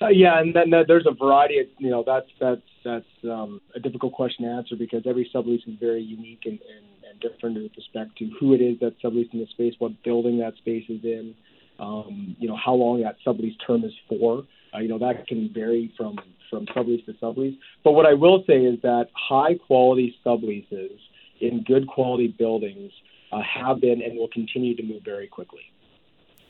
[0.00, 1.58] Uh, yeah, and then uh, there's a variety.
[1.58, 5.66] Of, you know, that's that's that's um, a difficult question to answer because every sublease
[5.66, 9.40] is very unique and, and, and different with respect to who it is that's subleasing
[9.44, 11.34] the space, what building that space is in,
[11.80, 14.44] um, you know, how long that sublease term is for.
[14.78, 16.18] Uh, you know, that can vary from
[16.50, 17.58] from sublease to sublease.
[17.84, 20.98] But what I will say is that high quality subleases
[21.40, 22.92] in good quality buildings
[23.32, 25.72] uh, have been and will continue to move very quickly.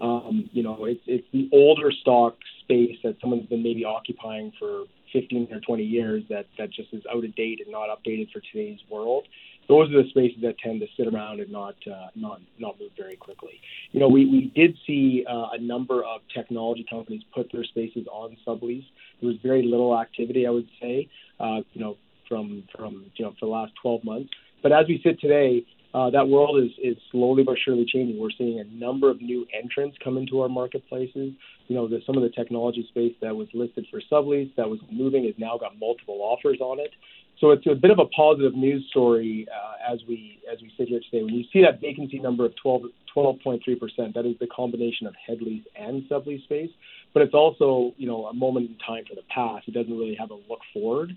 [0.00, 4.84] Um, you know, it's it's the older stock space that someone's been maybe occupying for
[5.12, 8.40] 15 or 20 years that that just is out of date and not updated for
[8.52, 9.26] today's world.
[9.68, 12.90] Those are the spaces that tend to sit around and not uh, not not move
[12.96, 13.60] very quickly.
[13.92, 18.06] You know, we we did see uh, a number of technology companies put their spaces
[18.10, 18.86] on sublease.
[19.20, 21.08] There was very little activity, I would say.
[21.38, 21.96] Uh, you know,
[22.28, 24.30] from from you know for the last 12 months.
[24.62, 28.18] But as we sit today, uh, that world is, is slowly but surely changing.
[28.18, 31.32] We're seeing a number of new entrants come into our marketplaces.
[31.68, 34.80] You know, the, some of the technology space that was listed for sublease that was
[34.90, 36.90] moving has now got multiple offers on it.
[37.40, 40.88] So it's a bit of a positive news story uh, as we as we sit
[40.88, 41.22] here today.
[41.22, 42.82] When you see that vacancy number of 12,
[43.14, 46.70] 12.3 percent, that is the combination of head lease and sublease space.
[47.14, 49.68] But it's also you know a moment in time for the past.
[49.68, 51.16] It doesn't really have a look forward.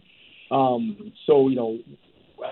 [0.51, 1.79] Um, so you know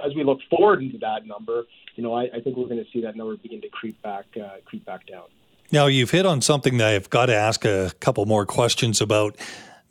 [0.06, 1.64] as we look forward into that number,
[1.96, 4.26] you know, I, I think we're going to see that number begin to creep back,
[4.40, 5.26] uh, creep back down.
[5.72, 9.38] Now, you've hit on something that I've got to ask a couple more questions about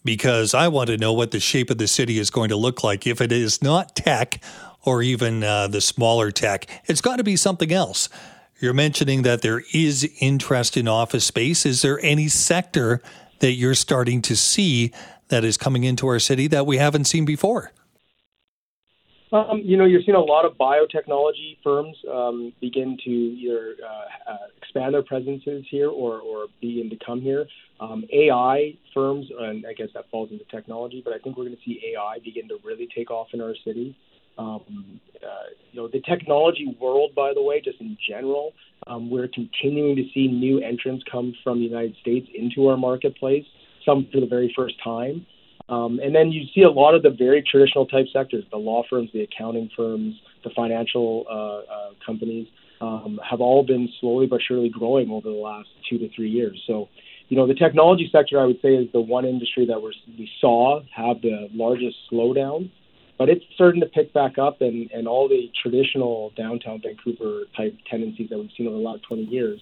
[0.04, 2.82] because I want to know what the shape of the city is going to look
[2.82, 3.06] like.
[3.06, 4.40] If it is not tech
[4.82, 8.08] or even uh, the smaller tech, it's got to be something else.
[8.60, 11.64] You're mentioning that there is interest in office space.
[11.64, 13.00] Is there any sector
[13.38, 14.92] that you're starting to see
[15.28, 17.72] that is coming into our city that we haven't seen before?
[19.30, 24.32] Um, you know, you're seeing a lot of biotechnology firms um, begin to either uh,
[24.32, 27.46] uh, expand their presences here or, or begin to come here.
[27.80, 31.56] Um, AI firms, and I guess that falls into technology, but I think we're going
[31.56, 33.96] to see AI begin to really take off in our city.
[34.38, 38.52] Um, uh, you know, the technology world, by the way, just in general,
[38.86, 43.44] um, we're continuing to see new entrants come from the United States into our marketplace,
[43.84, 45.26] some for the very first time.
[45.68, 48.84] Um, and then you see a lot of the very traditional type sectors, the law
[48.88, 52.48] firms, the accounting firms, the financial uh, uh, companies,
[52.80, 56.62] um, have all been slowly but surely growing over the last two to three years.
[56.66, 56.88] So,
[57.28, 60.30] you know, the technology sector, I would say, is the one industry that we're, we
[60.40, 62.70] saw have the largest slowdown,
[63.18, 67.76] but it's starting to pick back up, and, and all the traditional downtown Vancouver type
[67.90, 69.60] tendencies that we've seen over the last 20 years.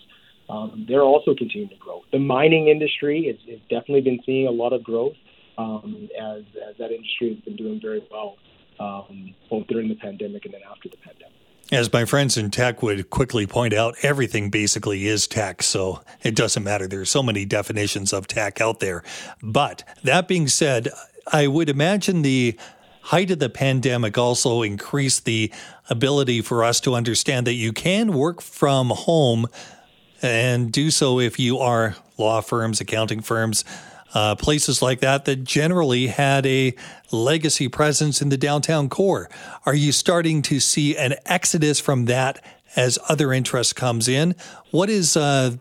[0.48, 2.02] Um, they're also continuing to grow.
[2.12, 5.14] The mining industry has, definitely been seeing a lot of growth
[5.58, 8.36] um, as, as that industry has been doing very well,
[8.80, 11.32] um, both during the pandemic and then after the pandemic.
[11.72, 16.36] As my friends in tech would quickly point out, everything basically is tech, so it
[16.36, 16.86] doesn't matter.
[16.86, 19.02] There's so many definitions of tech out there.
[19.42, 20.90] But that being said,
[21.32, 22.56] I would imagine the
[23.02, 25.52] height of the pandemic also increased the
[25.90, 29.46] ability for us to understand that you can work from home
[30.22, 33.64] and do so if you are law firms, accounting firms,
[34.16, 36.74] uh, places like that that generally had a
[37.12, 39.28] legacy presence in the downtown core.
[39.66, 42.42] Are you starting to see an exodus from that
[42.76, 44.34] as other interest comes in?
[44.70, 45.56] What is uh,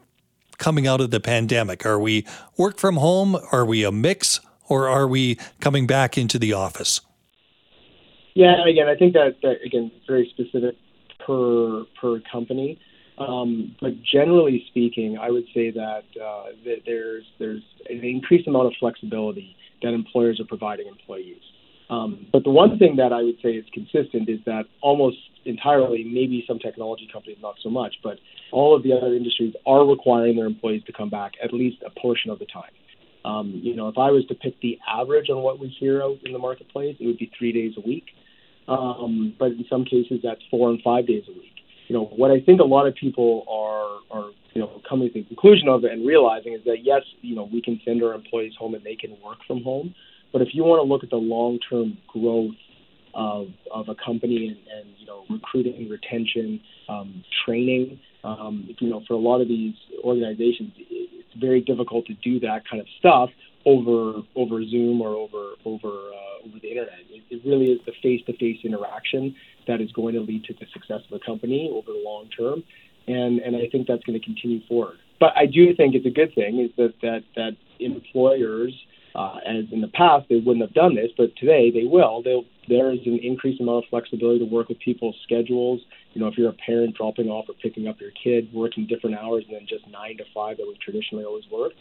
[0.57, 1.85] coming out of the pandemic?
[1.85, 3.35] Are we work from home?
[3.51, 4.39] Are we a mix?
[4.69, 7.01] Or are we coming back into the office?
[8.35, 10.77] Yeah, again, I think that, that again, very specific
[11.27, 12.79] per per company.
[13.17, 18.67] Um, but generally speaking, I would say that, uh, that there's there's an increased amount
[18.67, 21.41] of flexibility that employers are providing employees.
[21.89, 26.03] Um, but the one thing that I would say is consistent is that almost entirely,
[26.03, 28.17] maybe some technology companies not so much, but
[28.51, 31.99] all of the other industries are requiring their employees to come back at least a
[31.99, 32.71] portion of the time.
[33.23, 36.17] Um, you know, if I was to pick the average on what we hear out
[36.25, 38.05] in the marketplace, it would be three days a week.
[38.67, 41.54] Um, but in some cases, that's four and five days a week
[41.87, 45.13] you know, what I think a lot of people are are you know coming to
[45.13, 48.53] the conclusion of and realizing is that yes, you know, we can send our employees
[48.57, 49.93] home and they can work from home,
[50.33, 52.55] but if you want to look at the long term growth
[53.13, 59.01] of of a company and, and you know recruiting, retention, um, training, um, you know,
[59.07, 63.29] for a lot of these organizations, it's very difficult to do that kind of stuff
[63.65, 66.99] over over Zoom or over over uh, over the internet.
[67.29, 69.35] It, really is the face to face interaction
[69.67, 72.63] that is going to lead to the success of a company over the long term,
[73.07, 74.97] and and I think that's going to continue forward.
[75.19, 78.73] But I do think it's a good thing is that that that employers,
[79.15, 82.21] uh, as in the past they wouldn't have done this, but today they will.
[82.23, 85.81] They'll there is an increased amount of flexibility to work with people's schedules.
[86.13, 89.17] You know, if you're a parent dropping off or picking up your kid, working different
[89.17, 91.79] hours than just nine to five that we've traditionally always worked.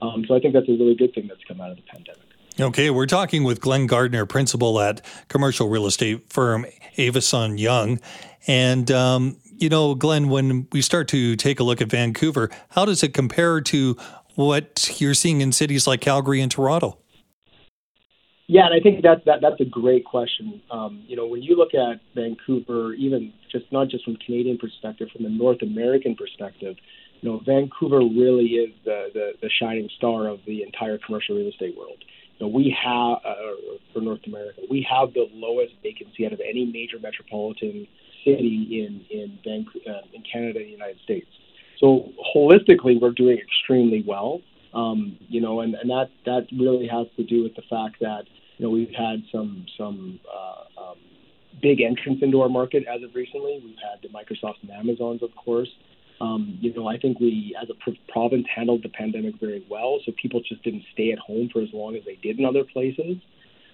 [0.00, 2.31] Um, so I think that's a really good thing that's come out of the pandemic.
[2.60, 6.66] Okay, we're talking with Glenn Gardner, principal at commercial real estate firm
[6.98, 7.98] Avison Young.
[8.46, 12.84] And, um, you know, Glenn, when we start to take a look at Vancouver, how
[12.84, 13.96] does it compare to
[14.34, 16.98] what you're seeing in cities like Calgary and Toronto?
[18.48, 20.60] Yeah, and I think that's that that's a great question.
[20.70, 25.08] Um, you know, when you look at Vancouver, even just not just from Canadian perspective,
[25.10, 26.76] from the North American perspective,
[27.22, 31.48] you know, Vancouver really is the the, the shining star of the entire commercial real
[31.48, 32.04] estate world.
[32.40, 33.34] Know, we have uh,
[33.92, 37.86] for North America, we have the lowest vacancy out of any major metropolitan
[38.24, 41.26] city in in uh, in Canada and the United States.
[41.78, 44.40] So holistically, we're doing extremely well.
[44.74, 48.24] Um, you know, and, and that that really has to do with the fact that
[48.56, 50.96] you know we've had some some uh, um,
[51.60, 53.60] big entrants into our market as of recently.
[53.64, 55.68] We've had the Microsofts and Amazons, of course.
[56.22, 57.74] Um, you know, I think we, as a
[58.12, 59.98] province, handled the pandemic very well.
[60.06, 62.62] So people just didn't stay at home for as long as they did in other
[62.62, 63.16] places.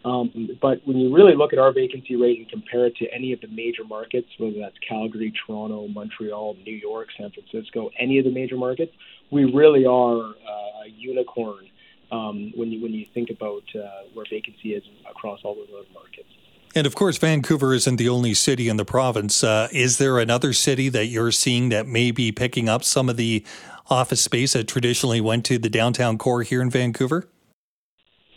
[0.03, 3.33] Um, but when you really look at our vacancy rate and compare it to any
[3.35, 8.25] of the major markets, whether that's Calgary, Toronto, Montreal, New York, San Francisco, any of
[8.25, 8.93] the major markets,
[9.31, 11.67] we really are uh, a unicorn
[12.11, 16.31] um, when you when you think about uh, where vacancy is across all those markets.
[16.75, 19.43] And of course, Vancouver isn't the only city in the province.
[19.43, 23.17] Uh, is there another city that you're seeing that may be picking up some of
[23.17, 23.45] the
[23.91, 27.27] office space that traditionally went to the downtown core here in Vancouver?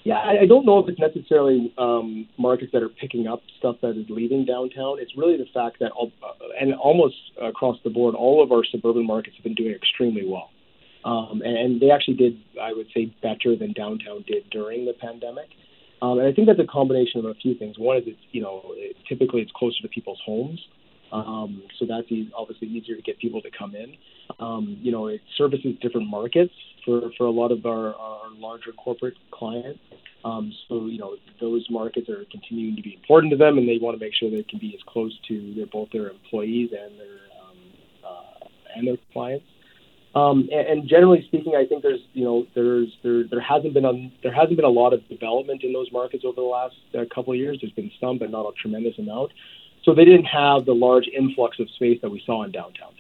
[0.04, 3.92] Yeah, I, don't know if it's necessarily um, markets that are picking up stuff that
[3.98, 4.98] is leaving downtown.
[5.00, 8.64] It's really the fact that, all, uh, and almost across the board, all of our
[8.64, 10.50] suburban markets have been doing extremely well.
[11.06, 14.94] Um, and, and they actually did, I would say, better than downtown did during the
[14.94, 15.50] pandemic.
[16.02, 17.78] Um, and I think that's a combination of a few things.
[17.78, 20.60] One is it's, you know, it, typically it's closer to people's homes.
[21.12, 23.96] Um, so that's obviously easier to get people to come in.
[24.40, 26.54] Um, you know, it services different markets
[26.86, 29.80] for, for a lot of our, our larger corporate clients.
[30.24, 33.78] Um, so, you know, those markets are continuing to be important to them, and they
[33.82, 37.00] want to make sure they can be as close to their, both their employees and
[37.00, 37.58] their um,
[38.08, 38.46] uh,
[38.76, 39.46] and their clients.
[40.14, 43.86] Um, and, and generally speaking, I think there's you know there's there there hasn't been
[43.86, 47.06] a there hasn't been a lot of development in those markets over the last uh,
[47.14, 47.60] couple of years.
[47.62, 49.32] There's been some, but not a tremendous amount.
[49.84, 52.92] So they didn't have the large influx of space that we saw in downtown.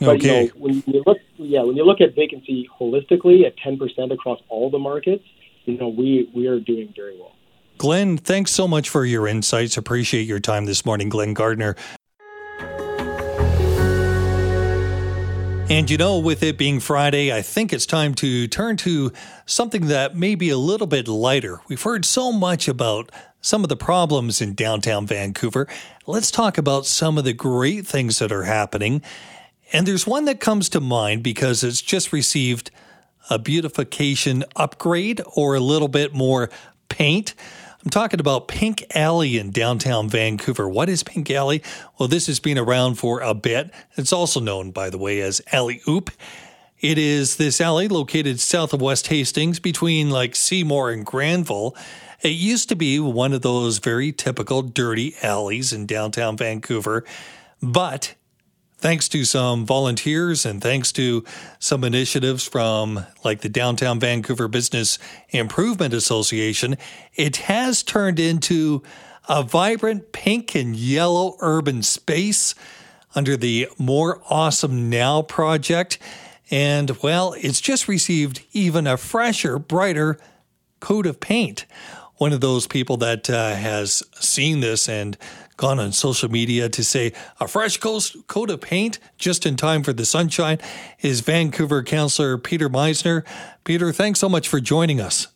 [0.00, 0.44] But okay.
[0.44, 4.40] you know, when you look, yeah, when you look at vacancy holistically at 10% across
[4.48, 5.24] all the markets,
[5.64, 7.34] you know, we we are doing very well.
[7.78, 9.76] Glenn, thanks so much for your insights.
[9.76, 11.76] Appreciate your time this morning, Glenn Gardner.
[15.70, 19.12] And you know, with it being Friday, I think it's time to turn to
[19.44, 21.60] something that may be a little bit lighter.
[21.68, 23.12] We've heard so much about
[23.42, 25.68] some of the problems in downtown Vancouver.
[26.06, 29.02] Let's talk about some of the great things that are happening.
[29.70, 32.70] And there's one that comes to mind because it's just received
[33.28, 36.48] a beautification upgrade or a little bit more
[36.88, 37.34] paint.
[37.84, 40.68] I'm talking about Pink Alley in downtown Vancouver.
[40.68, 41.62] What is Pink Alley?
[41.96, 43.70] Well, this has been around for a bit.
[43.96, 46.10] It's also known, by the way, as Alley Oop.
[46.80, 51.76] It is this alley located south of West Hastings between like Seymour and Granville.
[52.20, 57.04] It used to be one of those very typical dirty alleys in downtown Vancouver,
[57.62, 58.14] but
[58.78, 61.24] thanks to some volunteers and thanks to
[61.58, 64.98] some initiatives from like the Downtown Vancouver Business
[65.30, 66.76] Improvement Association,
[67.14, 68.82] it has turned into
[69.28, 72.54] a vibrant pink and yellow urban space
[73.14, 75.98] under the More Awesome Now project.
[76.50, 80.18] And well, it's just received even a fresher, brighter
[80.80, 81.66] coat of paint.
[82.16, 85.16] One of those people that uh, has seen this and
[85.58, 89.92] gone on social media to say a fresh coat of paint just in time for
[89.92, 90.58] the sunshine
[91.00, 93.24] is Vancouver Councillor Peter Meiszner.
[93.64, 95.26] Peter, thanks so much for joining us.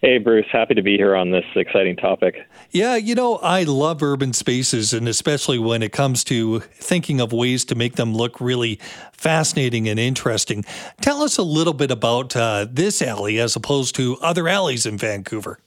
[0.00, 2.44] Hey, Bruce, happy to be here on this exciting topic.
[2.72, 7.32] Yeah, you know, I love urban spaces, and especially when it comes to thinking of
[7.32, 8.80] ways to make them look really
[9.12, 10.64] fascinating and interesting.
[11.00, 14.98] Tell us a little bit about uh, this alley as opposed to other alleys in
[14.98, 15.60] Vancouver.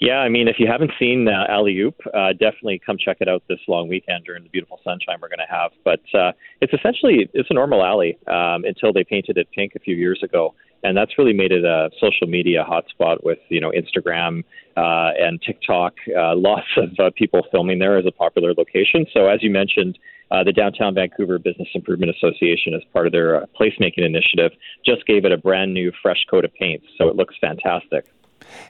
[0.00, 3.28] Yeah, I mean, if you haven't seen uh, Alley Oop, uh, definitely come check it
[3.28, 5.70] out this long weekend during the beautiful sunshine we're going to have.
[5.84, 9.78] But uh, it's essentially it's a normal alley um, until they painted it pink a
[9.78, 13.72] few years ago, and that's really made it a social media hotspot with you know
[13.72, 14.44] Instagram
[14.76, 15.94] uh, and TikTok.
[16.14, 19.06] Uh, lots of uh, people filming there as a popular location.
[19.12, 19.98] So as you mentioned.
[20.28, 24.50] Uh, the Downtown Vancouver Business Improvement Association, as part of their uh, placemaking initiative,
[24.84, 26.82] just gave it a brand new, fresh coat of paint.
[26.98, 28.06] So it looks fantastic.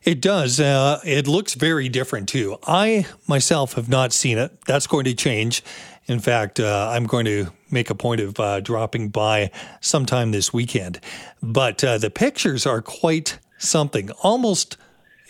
[0.04, 0.60] It does.
[0.60, 2.58] Uh, it looks very different too.
[2.66, 4.64] I myself have not seen it.
[4.66, 5.62] That's going to change.
[6.06, 9.50] In fact, uh, I'm going to make a point of uh, dropping by
[9.80, 11.00] sometime this weekend.
[11.42, 14.76] But uh, the pictures are quite something, almost,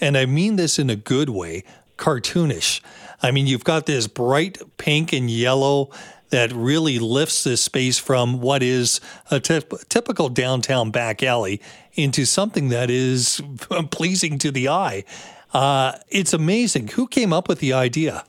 [0.01, 1.65] and I mean this in a good way,
[1.97, 2.83] cartoonish.
[3.23, 5.91] I mean, you've got this bright pink and yellow
[6.31, 11.63] that really lifts this space from what is a t- typical downtown back alley
[11.97, 13.43] into something that is
[13.91, 15.05] pleasing to the eye.
[15.53, 16.89] Uh, it's amazing.
[16.89, 18.25] Who came up with the idea?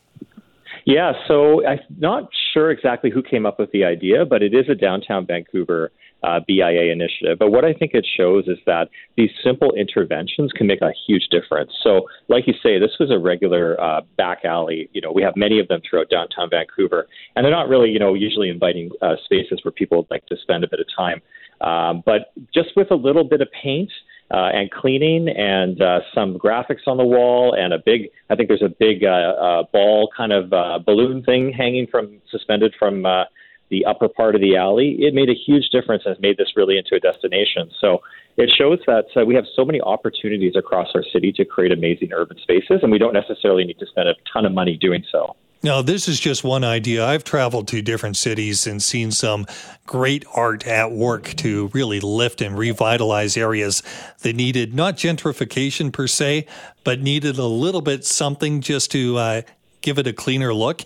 [0.85, 4.69] Yeah, so I'm not sure exactly who came up with the idea, but it is
[4.69, 5.91] a downtown Vancouver
[6.23, 7.37] uh, BIA initiative.
[7.37, 11.27] But what I think it shows is that these simple interventions can make a huge
[11.29, 11.71] difference.
[11.83, 14.89] So, like you say, this was a regular uh, back alley.
[14.93, 17.99] You know, we have many of them throughout downtown Vancouver, and they're not really, you
[17.99, 21.21] know, usually inviting uh, spaces where people would like to spend a bit of time.
[21.61, 23.89] Um, but just with a little bit of paint
[24.31, 28.49] uh, and cleaning and uh, some graphics on the wall and a big, I think
[28.49, 33.05] there's a big uh, uh, ball kind of uh, balloon thing hanging from suspended from
[33.05, 33.23] uh,
[33.69, 34.97] the upper part of the alley.
[34.99, 37.69] It made a huge difference and has made this really into a destination.
[37.79, 38.01] So
[38.37, 42.13] it shows that uh, we have so many opportunities across our city to create amazing
[42.13, 45.35] urban spaces, and we don't necessarily need to spend a ton of money doing so.
[45.63, 47.05] Now, this is just one idea.
[47.05, 49.47] I've traveled to different cities and seen some
[49.87, 53.81] great art at work to really lift and revitalize areas
[54.21, 56.45] that needed not gentrification per se,
[56.83, 59.41] but needed a little bit something just to uh,
[59.81, 60.83] give it a cleaner look.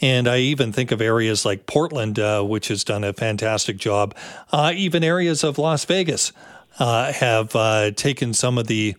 [0.00, 4.14] And I even think of areas like Portland, uh, which has done a fantastic job.
[4.50, 6.32] Uh, even areas of Las Vegas
[6.78, 8.94] uh, have uh, taken some of the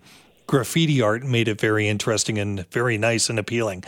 [0.46, 3.84] graffiti art and made it very interesting and very nice and appealing.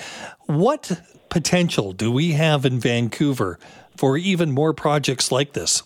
[0.45, 3.59] What potential do we have in Vancouver
[3.95, 5.83] for even more projects like this?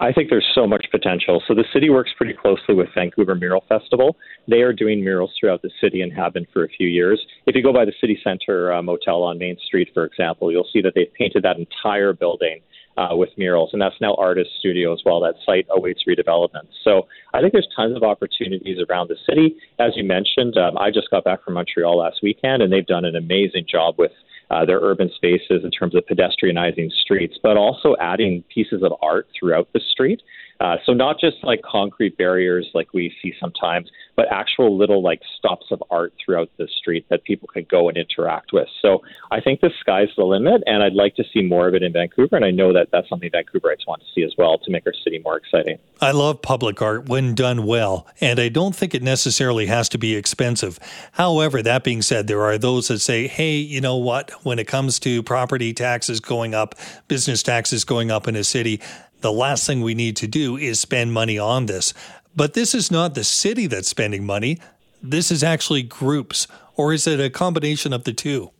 [0.00, 1.42] I think there's so much potential.
[1.48, 4.16] So the city works pretty closely with Vancouver Mural Festival.
[4.46, 7.20] They are doing murals throughout the city and have been for a few years.
[7.46, 10.68] If you go by the city center uh, motel on Main Street, for example, you'll
[10.72, 12.60] see that they've painted that entire building
[12.96, 15.20] uh, with murals, and that's now Artist Studio as well.
[15.20, 16.66] That site awaits redevelopment.
[16.82, 19.56] So I think there's tons of opportunities around the city.
[19.78, 23.04] As you mentioned, um, I just got back from Montreal last weekend, and they've done
[23.04, 24.10] an amazing job with
[24.50, 29.28] uh, their urban spaces in terms of pedestrianizing streets, but also adding pieces of art
[29.38, 30.22] throughout the street.
[30.60, 35.20] Uh, so not just like concrete barriers like we see sometimes, but actual little like
[35.38, 38.66] stops of art throughout the street that people can go and interact with.
[38.82, 41.84] So I think the sky's the limit, and I'd like to see more of it
[41.84, 42.34] in Vancouver.
[42.34, 44.94] And I know that that's something Vancouverites want to see as well to make our
[45.04, 45.78] city more exciting.
[46.00, 49.98] I love public art when done well, and I don't think it necessarily has to
[49.98, 50.80] be expensive.
[51.12, 54.32] However, that being said, there are those that say, hey, you know what?
[54.44, 56.74] When it comes to property taxes going up,
[57.06, 58.80] business taxes going up in a city,
[59.20, 61.92] the last thing we need to do is spend money on this.
[62.36, 64.60] But this is not the city that's spending money.
[65.02, 66.46] This is actually groups,
[66.76, 68.50] or is it a combination of the two?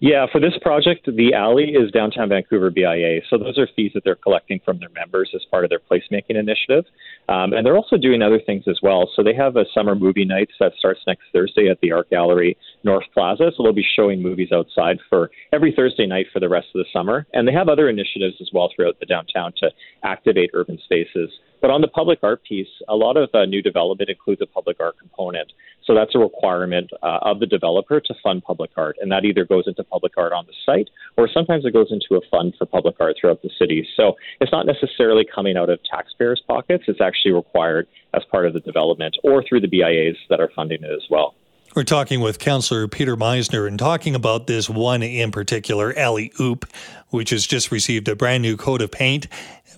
[0.00, 3.20] Yeah, for this project, the alley is downtown Vancouver BIA.
[3.30, 6.36] So those are fees that they're collecting from their members as part of their placemaking
[6.36, 6.84] initiative.
[7.28, 9.08] Um, and they're also doing other things as well.
[9.14, 12.56] So they have a summer movie nights that starts next Thursday at the Art Gallery
[12.82, 13.52] North Plaza.
[13.56, 16.86] So they'll be showing movies outside for every Thursday night for the rest of the
[16.92, 17.26] summer.
[17.32, 19.70] And they have other initiatives as well throughout the downtown to
[20.02, 21.30] activate urban spaces.
[21.64, 24.76] But on the public art piece, a lot of uh, new development includes a public
[24.80, 25.50] art component.
[25.86, 28.98] So that's a requirement uh, of the developer to fund public art.
[29.00, 32.20] And that either goes into public art on the site or sometimes it goes into
[32.22, 33.88] a fund for public art throughout the city.
[33.96, 34.12] So
[34.42, 38.60] it's not necessarily coming out of taxpayers' pockets, it's actually required as part of the
[38.60, 41.34] development or through the BIAs that are funding it as well.
[41.74, 46.66] We're talking with Councillor Peter Meiszner and talking about this one in particular, Alley Oop,
[47.08, 49.26] which has just received a brand new coat of paint,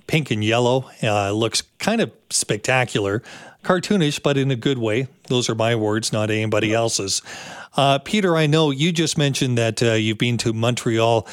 [0.06, 0.90] pink and yellow.
[1.02, 3.22] Uh, looks kind of spectacular,
[3.64, 5.08] cartoonish, but in a good way.
[5.28, 7.22] Those are my words, not anybody else's.
[7.78, 11.26] Uh, Peter, I know you just mentioned that uh, you've been to Montreal.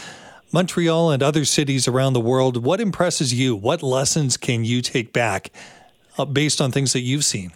[0.54, 2.64] Montreal and other cities around the world.
[2.64, 3.54] What impresses you?
[3.54, 5.52] What lessons can you take back
[6.18, 7.52] uh, based on things that you've seen?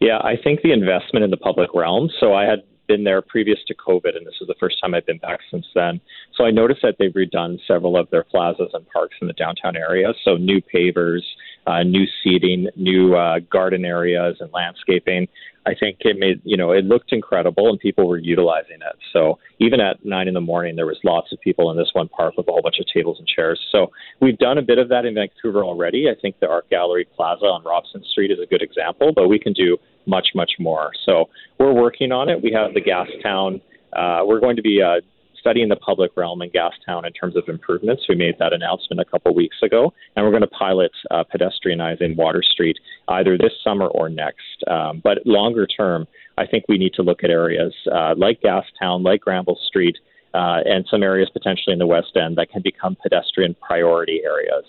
[0.00, 2.10] Yeah, I think the investment in the public realm.
[2.20, 5.06] So I had been there previous to COVID, and this is the first time I've
[5.06, 6.00] been back since then.
[6.36, 9.76] So I noticed that they've redone several of their plazas and parks in the downtown
[9.76, 10.12] area.
[10.24, 11.22] So new pavers,
[11.66, 15.28] uh, new seating, new uh, garden areas, and landscaping.
[15.66, 18.96] I think it made you know it looked incredible, and people were utilizing it.
[19.12, 22.08] So even at nine in the morning, there was lots of people in this one
[22.08, 23.60] park with a whole bunch of tables and chairs.
[23.72, 23.90] So
[24.20, 26.08] we've done a bit of that in Vancouver already.
[26.08, 29.38] I think the Art Gallery Plaza on Robson Street is a good example, but we
[29.38, 30.92] can do much, much more.
[31.04, 32.42] So we're working on it.
[32.42, 33.60] We have the Gastown.
[33.92, 35.00] Uh, we're going to be uh,
[35.46, 38.02] studying the public realm in Gastown in terms of improvements.
[38.08, 42.16] We made that announcement a couple weeks ago, and we're going to pilot uh, pedestrianizing
[42.16, 42.76] Water Street
[43.06, 44.64] either this summer or next.
[44.66, 49.04] Um, but longer term, I think we need to look at areas uh, like Gastown,
[49.04, 49.96] like Granville Street,
[50.34, 54.64] uh, and some areas potentially in the West End that can become pedestrian priority areas.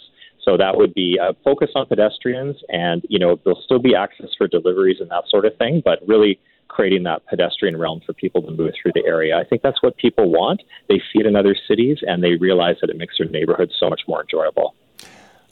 [0.46, 4.30] So that would be a focus on pedestrians, and you know there'll still be access
[4.38, 8.42] for deliveries and that sort of thing, but really creating that pedestrian realm for people
[8.42, 9.38] to move through the area.
[9.38, 10.62] I think that's what people want.
[10.90, 13.90] They see it in other cities, and they realize that it makes their neighborhood so
[13.90, 14.76] much more enjoyable.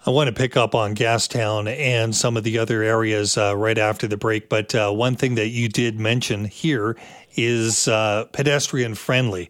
[0.07, 3.77] I want to pick up on Gastown and some of the other areas uh, right
[3.77, 4.49] after the break.
[4.49, 6.95] But uh, one thing that you did mention here
[7.35, 9.49] is uh, pedestrian friendly.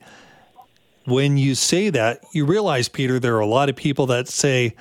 [1.03, 4.75] When you say that, you realize, Peter, there are a lot of people that say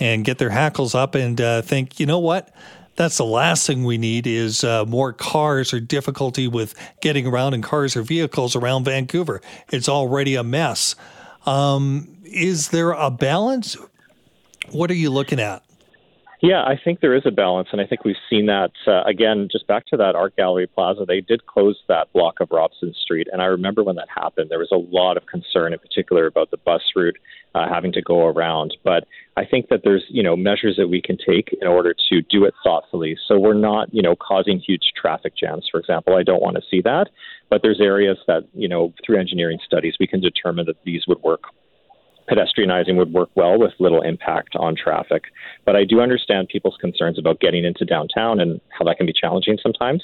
[0.00, 2.52] and get their hackles up and uh, think, you know what?
[2.96, 7.54] That's the last thing we need is uh, more cars or difficulty with getting around
[7.54, 9.40] in cars or vehicles around Vancouver.
[9.70, 10.94] It's already a mess.
[11.44, 13.76] Um, is there a balance?
[14.70, 15.63] What are you looking at?
[16.44, 19.48] Yeah, I think there is a balance, and I think we've seen that uh, again.
[19.50, 23.28] Just back to that Art Gallery Plaza, they did close that block of Robson Street,
[23.32, 26.50] and I remember when that happened, there was a lot of concern, in particular, about
[26.50, 27.16] the bus route
[27.54, 28.76] uh, having to go around.
[28.84, 29.04] But
[29.38, 32.44] I think that there's you know measures that we can take in order to do
[32.44, 35.66] it thoughtfully, so we're not you know causing huge traffic jams.
[35.70, 37.08] For example, I don't want to see that,
[37.48, 41.22] but there's areas that you know through engineering studies we can determine that these would
[41.22, 41.44] work
[42.30, 45.24] pedestrianizing would work well with little impact on traffic.
[45.64, 49.12] But I do understand people's concerns about getting into downtown and how that can be
[49.12, 50.02] challenging sometimes.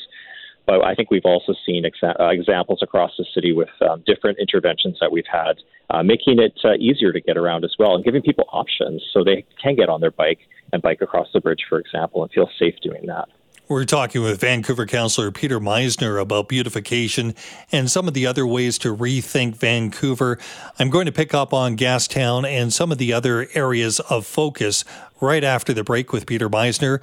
[0.66, 4.38] But I think we've also seen exa- uh, examples across the city with um, different
[4.38, 5.54] interventions that we've had,
[5.88, 9.24] uh, making it uh, easier to get around as well and giving people options so
[9.24, 10.38] they can get on their bike
[10.72, 13.28] and bike across the bridge, for example, and feel safe doing that.
[13.70, 17.36] We're talking with Vancouver Councillor Peter Meiszner about beautification
[17.70, 20.40] and some of the other ways to rethink Vancouver.
[20.80, 24.84] I'm going to pick up on Gastown and some of the other areas of focus
[25.20, 27.00] right after the break with Peter Meiszner.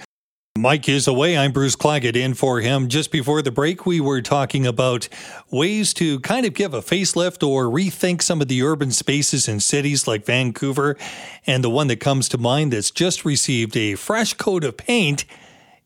[0.57, 1.37] Mike is away.
[1.37, 2.89] I'm Bruce Claggett in for him.
[2.89, 5.07] Just before the break, we were talking about
[5.49, 9.61] ways to kind of give a facelift or rethink some of the urban spaces in
[9.61, 10.97] cities like Vancouver.
[11.45, 15.23] And the one that comes to mind that's just received a fresh coat of paint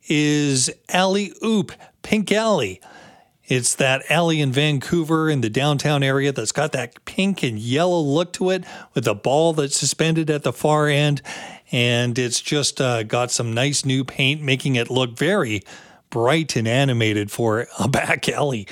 [0.07, 1.71] is Alley Oop,
[2.01, 2.81] Pink Alley.
[3.45, 7.99] It's that alley in Vancouver in the downtown area that's got that pink and yellow
[7.99, 11.21] look to it with a ball that's suspended at the far end.
[11.69, 15.63] And it's just uh, got some nice new paint, making it look very
[16.09, 18.67] bright and animated for a back alley.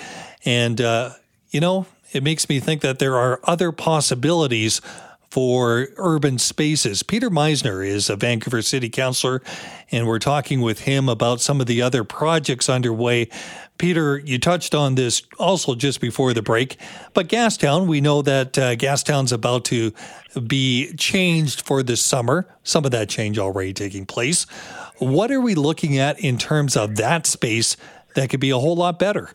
[0.46, 1.12] And, uh,
[1.50, 4.82] you know, it makes me think that there are other possibilities
[5.30, 7.04] for urban spaces.
[7.04, 9.42] Peter Meiszner is a Vancouver City Councillor,
[9.92, 13.30] and we're talking with him about some of the other projects underway.
[13.78, 16.78] Peter, you touched on this also just before the break,
[17.14, 19.94] but Gastown, we know that uh, Gastown's about to
[20.48, 22.48] be changed for this summer.
[22.64, 24.44] Some of that change already taking place.
[24.98, 27.78] What are we looking at in terms of that space
[28.16, 29.30] that could be a whole lot better?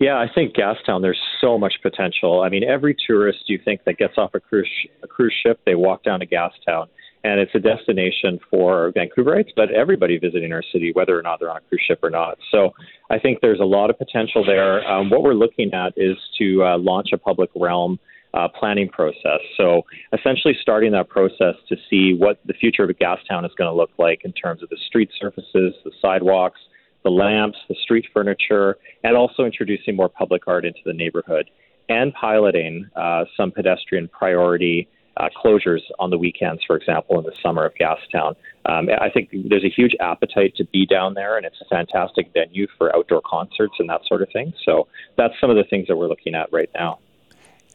[0.00, 2.42] Yeah, I think Gastown, there's so much potential.
[2.42, 4.68] I mean, every tourist you think that gets off a cruise,
[5.02, 6.86] a cruise ship, they walk down to Gastown.
[7.22, 11.50] And it's a destination for Vancouverites, but everybody visiting our city, whether or not they're
[11.50, 12.36] on a cruise ship or not.
[12.50, 12.74] So
[13.08, 14.86] I think there's a lot of potential there.
[14.86, 17.98] Um, what we're looking at is to uh, launch a public realm
[18.34, 19.40] uh, planning process.
[19.56, 19.82] So
[20.12, 23.90] essentially starting that process to see what the future of Gastown is going to look
[23.96, 26.60] like in terms of the street surfaces, the sidewalks,
[27.04, 31.50] the lamps, the street furniture, and also introducing more public art into the neighborhood
[31.88, 37.32] and piloting uh, some pedestrian priority uh, closures on the weekends, for example, in the
[37.42, 38.34] summer of Gastown.
[38.66, 42.32] Um, I think there's a huge appetite to be down there, and it's a fantastic
[42.32, 44.52] venue for outdoor concerts and that sort of thing.
[44.64, 46.98] So that's some of the things that we're looking at right now.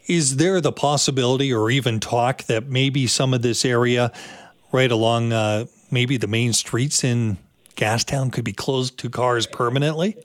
[0.08, 4.12] Is there the possibility or even talk that maybe some of this area
[4.72, 7.38] right along uh, maybe the main streets in
[7.80, 10.18] Gastown could be closed to cars permanently?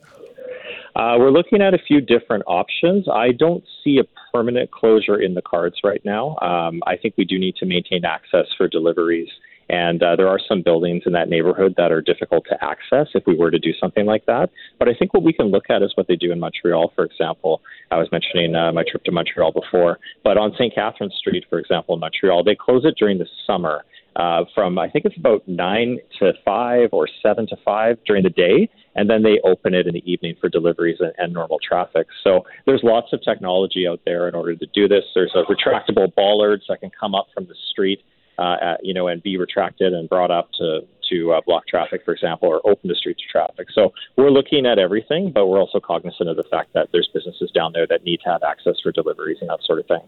[0.93, 3.07] Uh, we're looking at a few different options.
[3.07, 4.03] I don't see a
[4.33, 6.37] permanent closure in the cards right now.
[6.41, 9.29] Um, I think we do need to maintain access for deliveries.
[9.69, 13.23] And uh, there are some buildings in that neighborhood that are difficult to access if
[13.25, 14.49] we were to do something like that.
[14.77, 17.03] But I think what we can look at is what they do in Montreal, for
[17.03, 17.61] example.
[17.89, 19.97] I was mentioning uh, my trip to Montreal before.
[20.23, 20.75] But on St.
[20.75, 23.83] Catherine Street, for example, in Montreal, they close it during the summer
[24.15, 28.29] uh, from I think it's about nine to five or seven to five during the
[28.29, 32.07] day, and then they open it in the evening for deliveries and, and normal traffic.
[32.23, 35.03] So there's lots of technology out there in order to do this.
[35.13, 38.03] There's a retractable bollards that can come up from the street,
[38.37, 42.03] uh, at, you know, and be retracted and brought up to to uh, block traffic,
[42.03, 43.67] for example, or open the street to traffic.
[43.73, 47.51] So we're looking at everything, but we're also cognizant of the fact that there's businesses
[47.51, 50.01] down there that need to have access for deliveries and that sort of thing.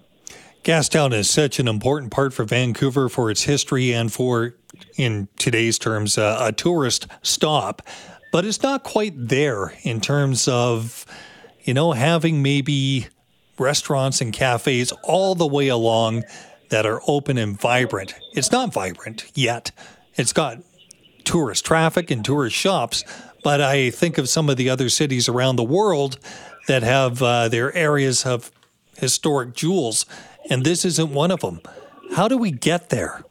[0.67, 4.53] Gastown is such an important part for Vancouver for its history and for,
[4.97, 7.81] in today's terms, uh, a tourist stop.
[8.33, 11.05] But it's not quite there in terms of,
[11.63, 13.07] you know, having maybe
[13.57, 16.25] restaurants and cafes all the way along
[16.67, 18.13] that are open and vibrant.
[18.33, 19.71] It's not vibrant yet.
[20.15, 20.57] It's got
[21.23, 23.05] tourist traffic and tourist shops,
[23.41, 26.19] but I think of some of the other cities around the world
[26.67, 28.51] that have uh, their areas of
[28.97, 30.05] historic jewels
[30.49, 31.61] and this isn't one of them.
[32.15, 33.23] How do we get there?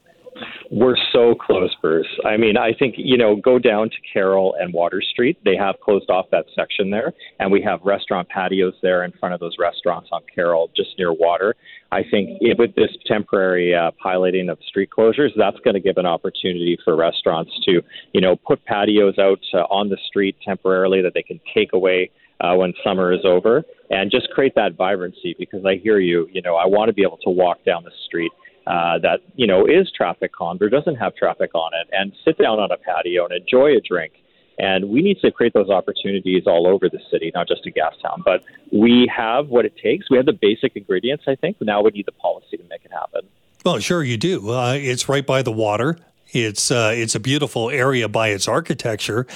[0.71, 2.09] We're so close, Bruce.
[2.25, 5.39] I mean, I think, you know, go down to Carrall and Water Street.
[5.45, 9.33] They have closed off that section there, and we have restaurant patios there in front
[9.33, 11.55] of those restaurants on Carrall, just near water.
[11.93, 15.99] I think it, with this temporary uh, piloting of street closures, that's going to give
[15.99, 17.81] an opportunity for restaurants to,
[18.13, 22.11] you know, put patios out uh, on the street temporarily that they can take away
[22.41, 26.43] uh, when summer is over and just create that vibrancy because I hear you, you
[26.43, 28.33] know, I want to be able to walk down the street
[28.67, 32.37] uh, that, you know, is traffic calm or doesn't have traffic on it and sit
[32.39, 34.13] down on a patio and enjoy a drink.
[34.59, 38.23] And we need to create those opportunities all over the city, not just in Gastown.
[38.25, 40.11] But we have what it takes.
[40.11, 41.59] We have the basic ingredients, I think.
[41.61, 43.29] Now we need the policy to make it happen.
[43.65, 44.51] Well, sure you do.
[44.51, 45.99] Uh, it's right by the water.
[46.33, 49.27] It's uh, it's a beautiful area by its architecture,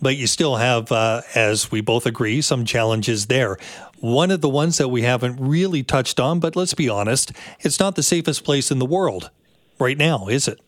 [0.00, 3.56] but you still have, uh, as we both agree, some challenges there.
[4.00, 7.78] One of the ones that we haven't really touched on, but let's be honest, it's
[7.78, 9.30] not the safest place in the world
[9.78, 10.60] right now, is it?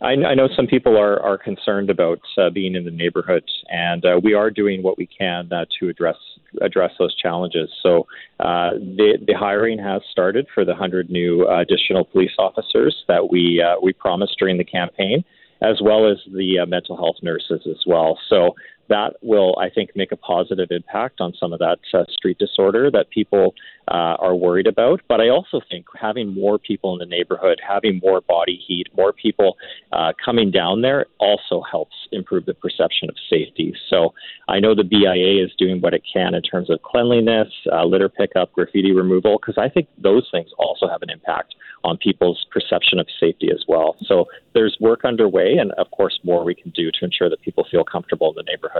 [0.00, 4.20] I, know some people are, are concerned about uh, being in the neighborhood, and uh,
[4.22, 6.16] we are doing what we can uh, to address
[6.60, 7.70] address those challenges.
[7.82, 8.06] So
[8.40, 13.62] uh, the the hiring has started for the 100 new additional police officers that we
[13.62, 15.24] uh, we promised during the campaign,
[15.62, 18.18] as well as the uh, mental health nurses as well.
[18.28, 18.54] So
[18.88, 22.90] that will, I think, make a positive impact on some of that uh, street disorder
[22.90, 23.54] that people
[23.88, 25.00] uh, are worried about.
[25.08, 29.12] But I also think having more people in the neighborhood, having more body heat, more
[29.12, 29.56] people
[29.92, 33.74] uh, coming down there also helps improve the perception of safety.
[33.90, 34.14] So
[34.48, 38.08] I know the BIA is doing what it can in terms of cleanliness, uh, litter
[38.08, 41.54] pickup, graffiti removal, because I think those things also have an impact
[41.84, 43.96] on people's perception of safety as well.
[44.06, 44.24] So
[44.54, 47.84] there's work underway, and of course, more we can do to ensure that people feel
[47.84, 48.73] comfortable in the neighborhood.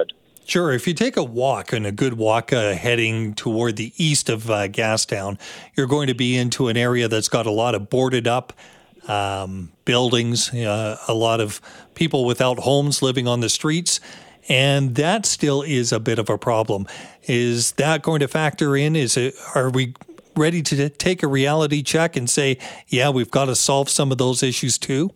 [0.46, 0.72] Sure.
[0.72, 4.50] If you take a walk and a good walk uh, heading toward the east of
[4.50, 5.38] uh, Gastown,
[5.74, 8.52] you're going to be into an area that's got a lot of boarded up
[9.08, 11.60] um, buildings, uh, a lot of
[11.94, 14.00] people without homes living on the streets.
[14.46, 16.86] And that still is a bit of a problem.
[17.22, 18.94] Is that going to factor in?
[18.94, 19.94] Is it, are we
[20.36, 24.18] ready to take a reality check and say, yeah, we've got to solve some of
[24.18, 25.10] those issues too?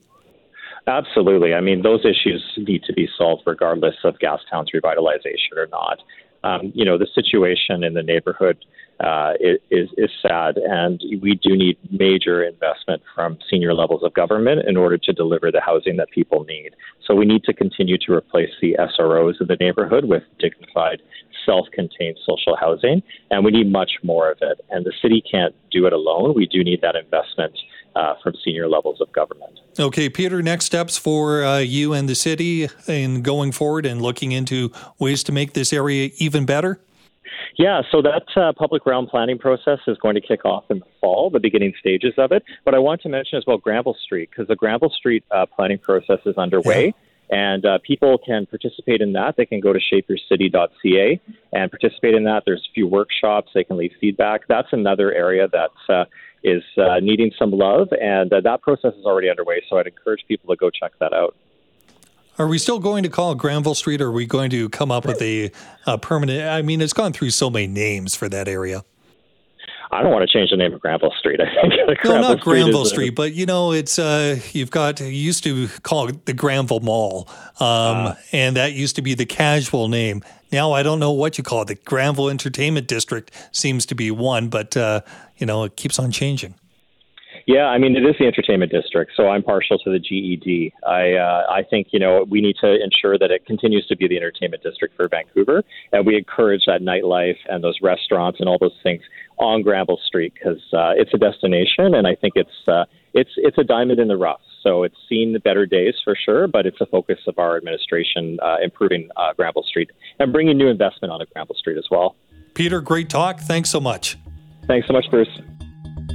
[0.88, 1.52] Absolutely.
[1.52, 5.98] I mean, those issues need to be solved regardless of Gastown's revitalization or not.
[6.44, 8.64] Um, you know, the situation in the neighborhood
[9.00, 14.62] uh, is, is sad, and we do need major investment from senior levels of government
[14.66, 16.70] in order to deliver the housing that people need.
[17.06, 21.02] So we need to continue to replace the SROs in the neighborhood with dignified,
[21.44, 24.60] self-contained social housing, and we need much more of it.
[24.70, 26.34] And the city can't do it alone.
[26.34, 27.58] We do need that investment
[27.98, 29.58] uh, from senior levels of government.
[29.78, 34.32] Okay, Peter, next steps for uh, you and the city in going forward and looking
[34.32, 36.80] into ways to make this area even better?
[37.56, 40.86] Yeah, so that uh, public realm planning process is going to kick off in the
[41.00, 42.44] fall, the beginning stages of it.
[42.64, 45.78] But I want to mention as well Granville Street, because the Granville Street uh, planning
[45.78, 46.86] process is underway.
[46.86, 46.92] Yeah.
[47.30, 49.36] And uh, people can participate in that.
[49.36, 51.20] They can go to shapeyourcity.ca
[51.52, 52.44] and participate in that.
[52.46, 53.50] There's a few workshops.
[53.54, 54.48] They can leave feedback.
[54.48, 56.04] That's another area that's uh,
[56.42, 59.62] is uh, needing some love, and uh, that process is already underway.
[59.68, 61.34] So I'd encourage people to go check that out.
[62.38, 65.04] Are we still going to call Granville Street, or are we going to come up
[65.04, 65.50] with a,
[65.86, 66.48] a permanent?
[66.48, 68.84] I mean, it's gone through so many names for that area.
[69.90, 71.40] I don't want to change the name of Granville Street.
[71.40, 75.06] I think no, not Granville Street, Street but you know, it's uh, you've got you
[75.06, 77.26] used to call it the Granville Mall,
[77.58, 77.66] um,
[78.06, 80.22] uh, and that used to be the casual name.
[80.50, 81.68] Now I don't know what you call it.
[81.68, 85.02] The Granville Entertainment District seems to be one, but uh,
[85.36, 86.54] you know, it keeps on changing.
[87.48, 90.74] Yeah, I mean it is the entertainment district, so I'm partial to the GED.
[90.86, 94.06] I uh, I think you know we need to ensure that it continues to be
[94.06, 98.58] the entertainment district for Vancouver, and we encourage that nightlife and those restaurants and all
[98.60, 99.00] those things
[99.38, 102.84] on Granville Street because uh, it's a destination, and I think it's uh,
[103.14, 104.42] it's it's a diamond in the rough.
[104.68, 108.38] So it's seen the better days for sure, but it's a focus of our administration
[108.42, 112.16] uh, improving uh, Granville Street and bringing new investment onto Granville Street as well.
[112.52, 113.40] Peter, great talk.
[113.40, 114.18] Thanks so much.
[114.66, 115.40] Thanks so much, Bruce.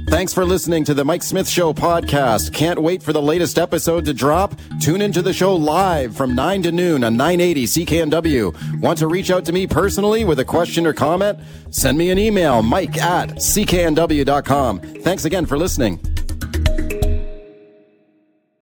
[0.08, 2.52] Thanks for listening to the Mike Smith Show podcast.
[2.52, 4.54] Can't wait for the latest episode to drop?
[4.80, 8.80] Tune into the show live from 9 to noon on 980 CKNW.
[8.80, 11.40] Want to reach out to me personally with a question or comment?
[11.70, 14.78] Send me an email, mike at cknw.com.
[14.78, 15.98] Thanks again for listening.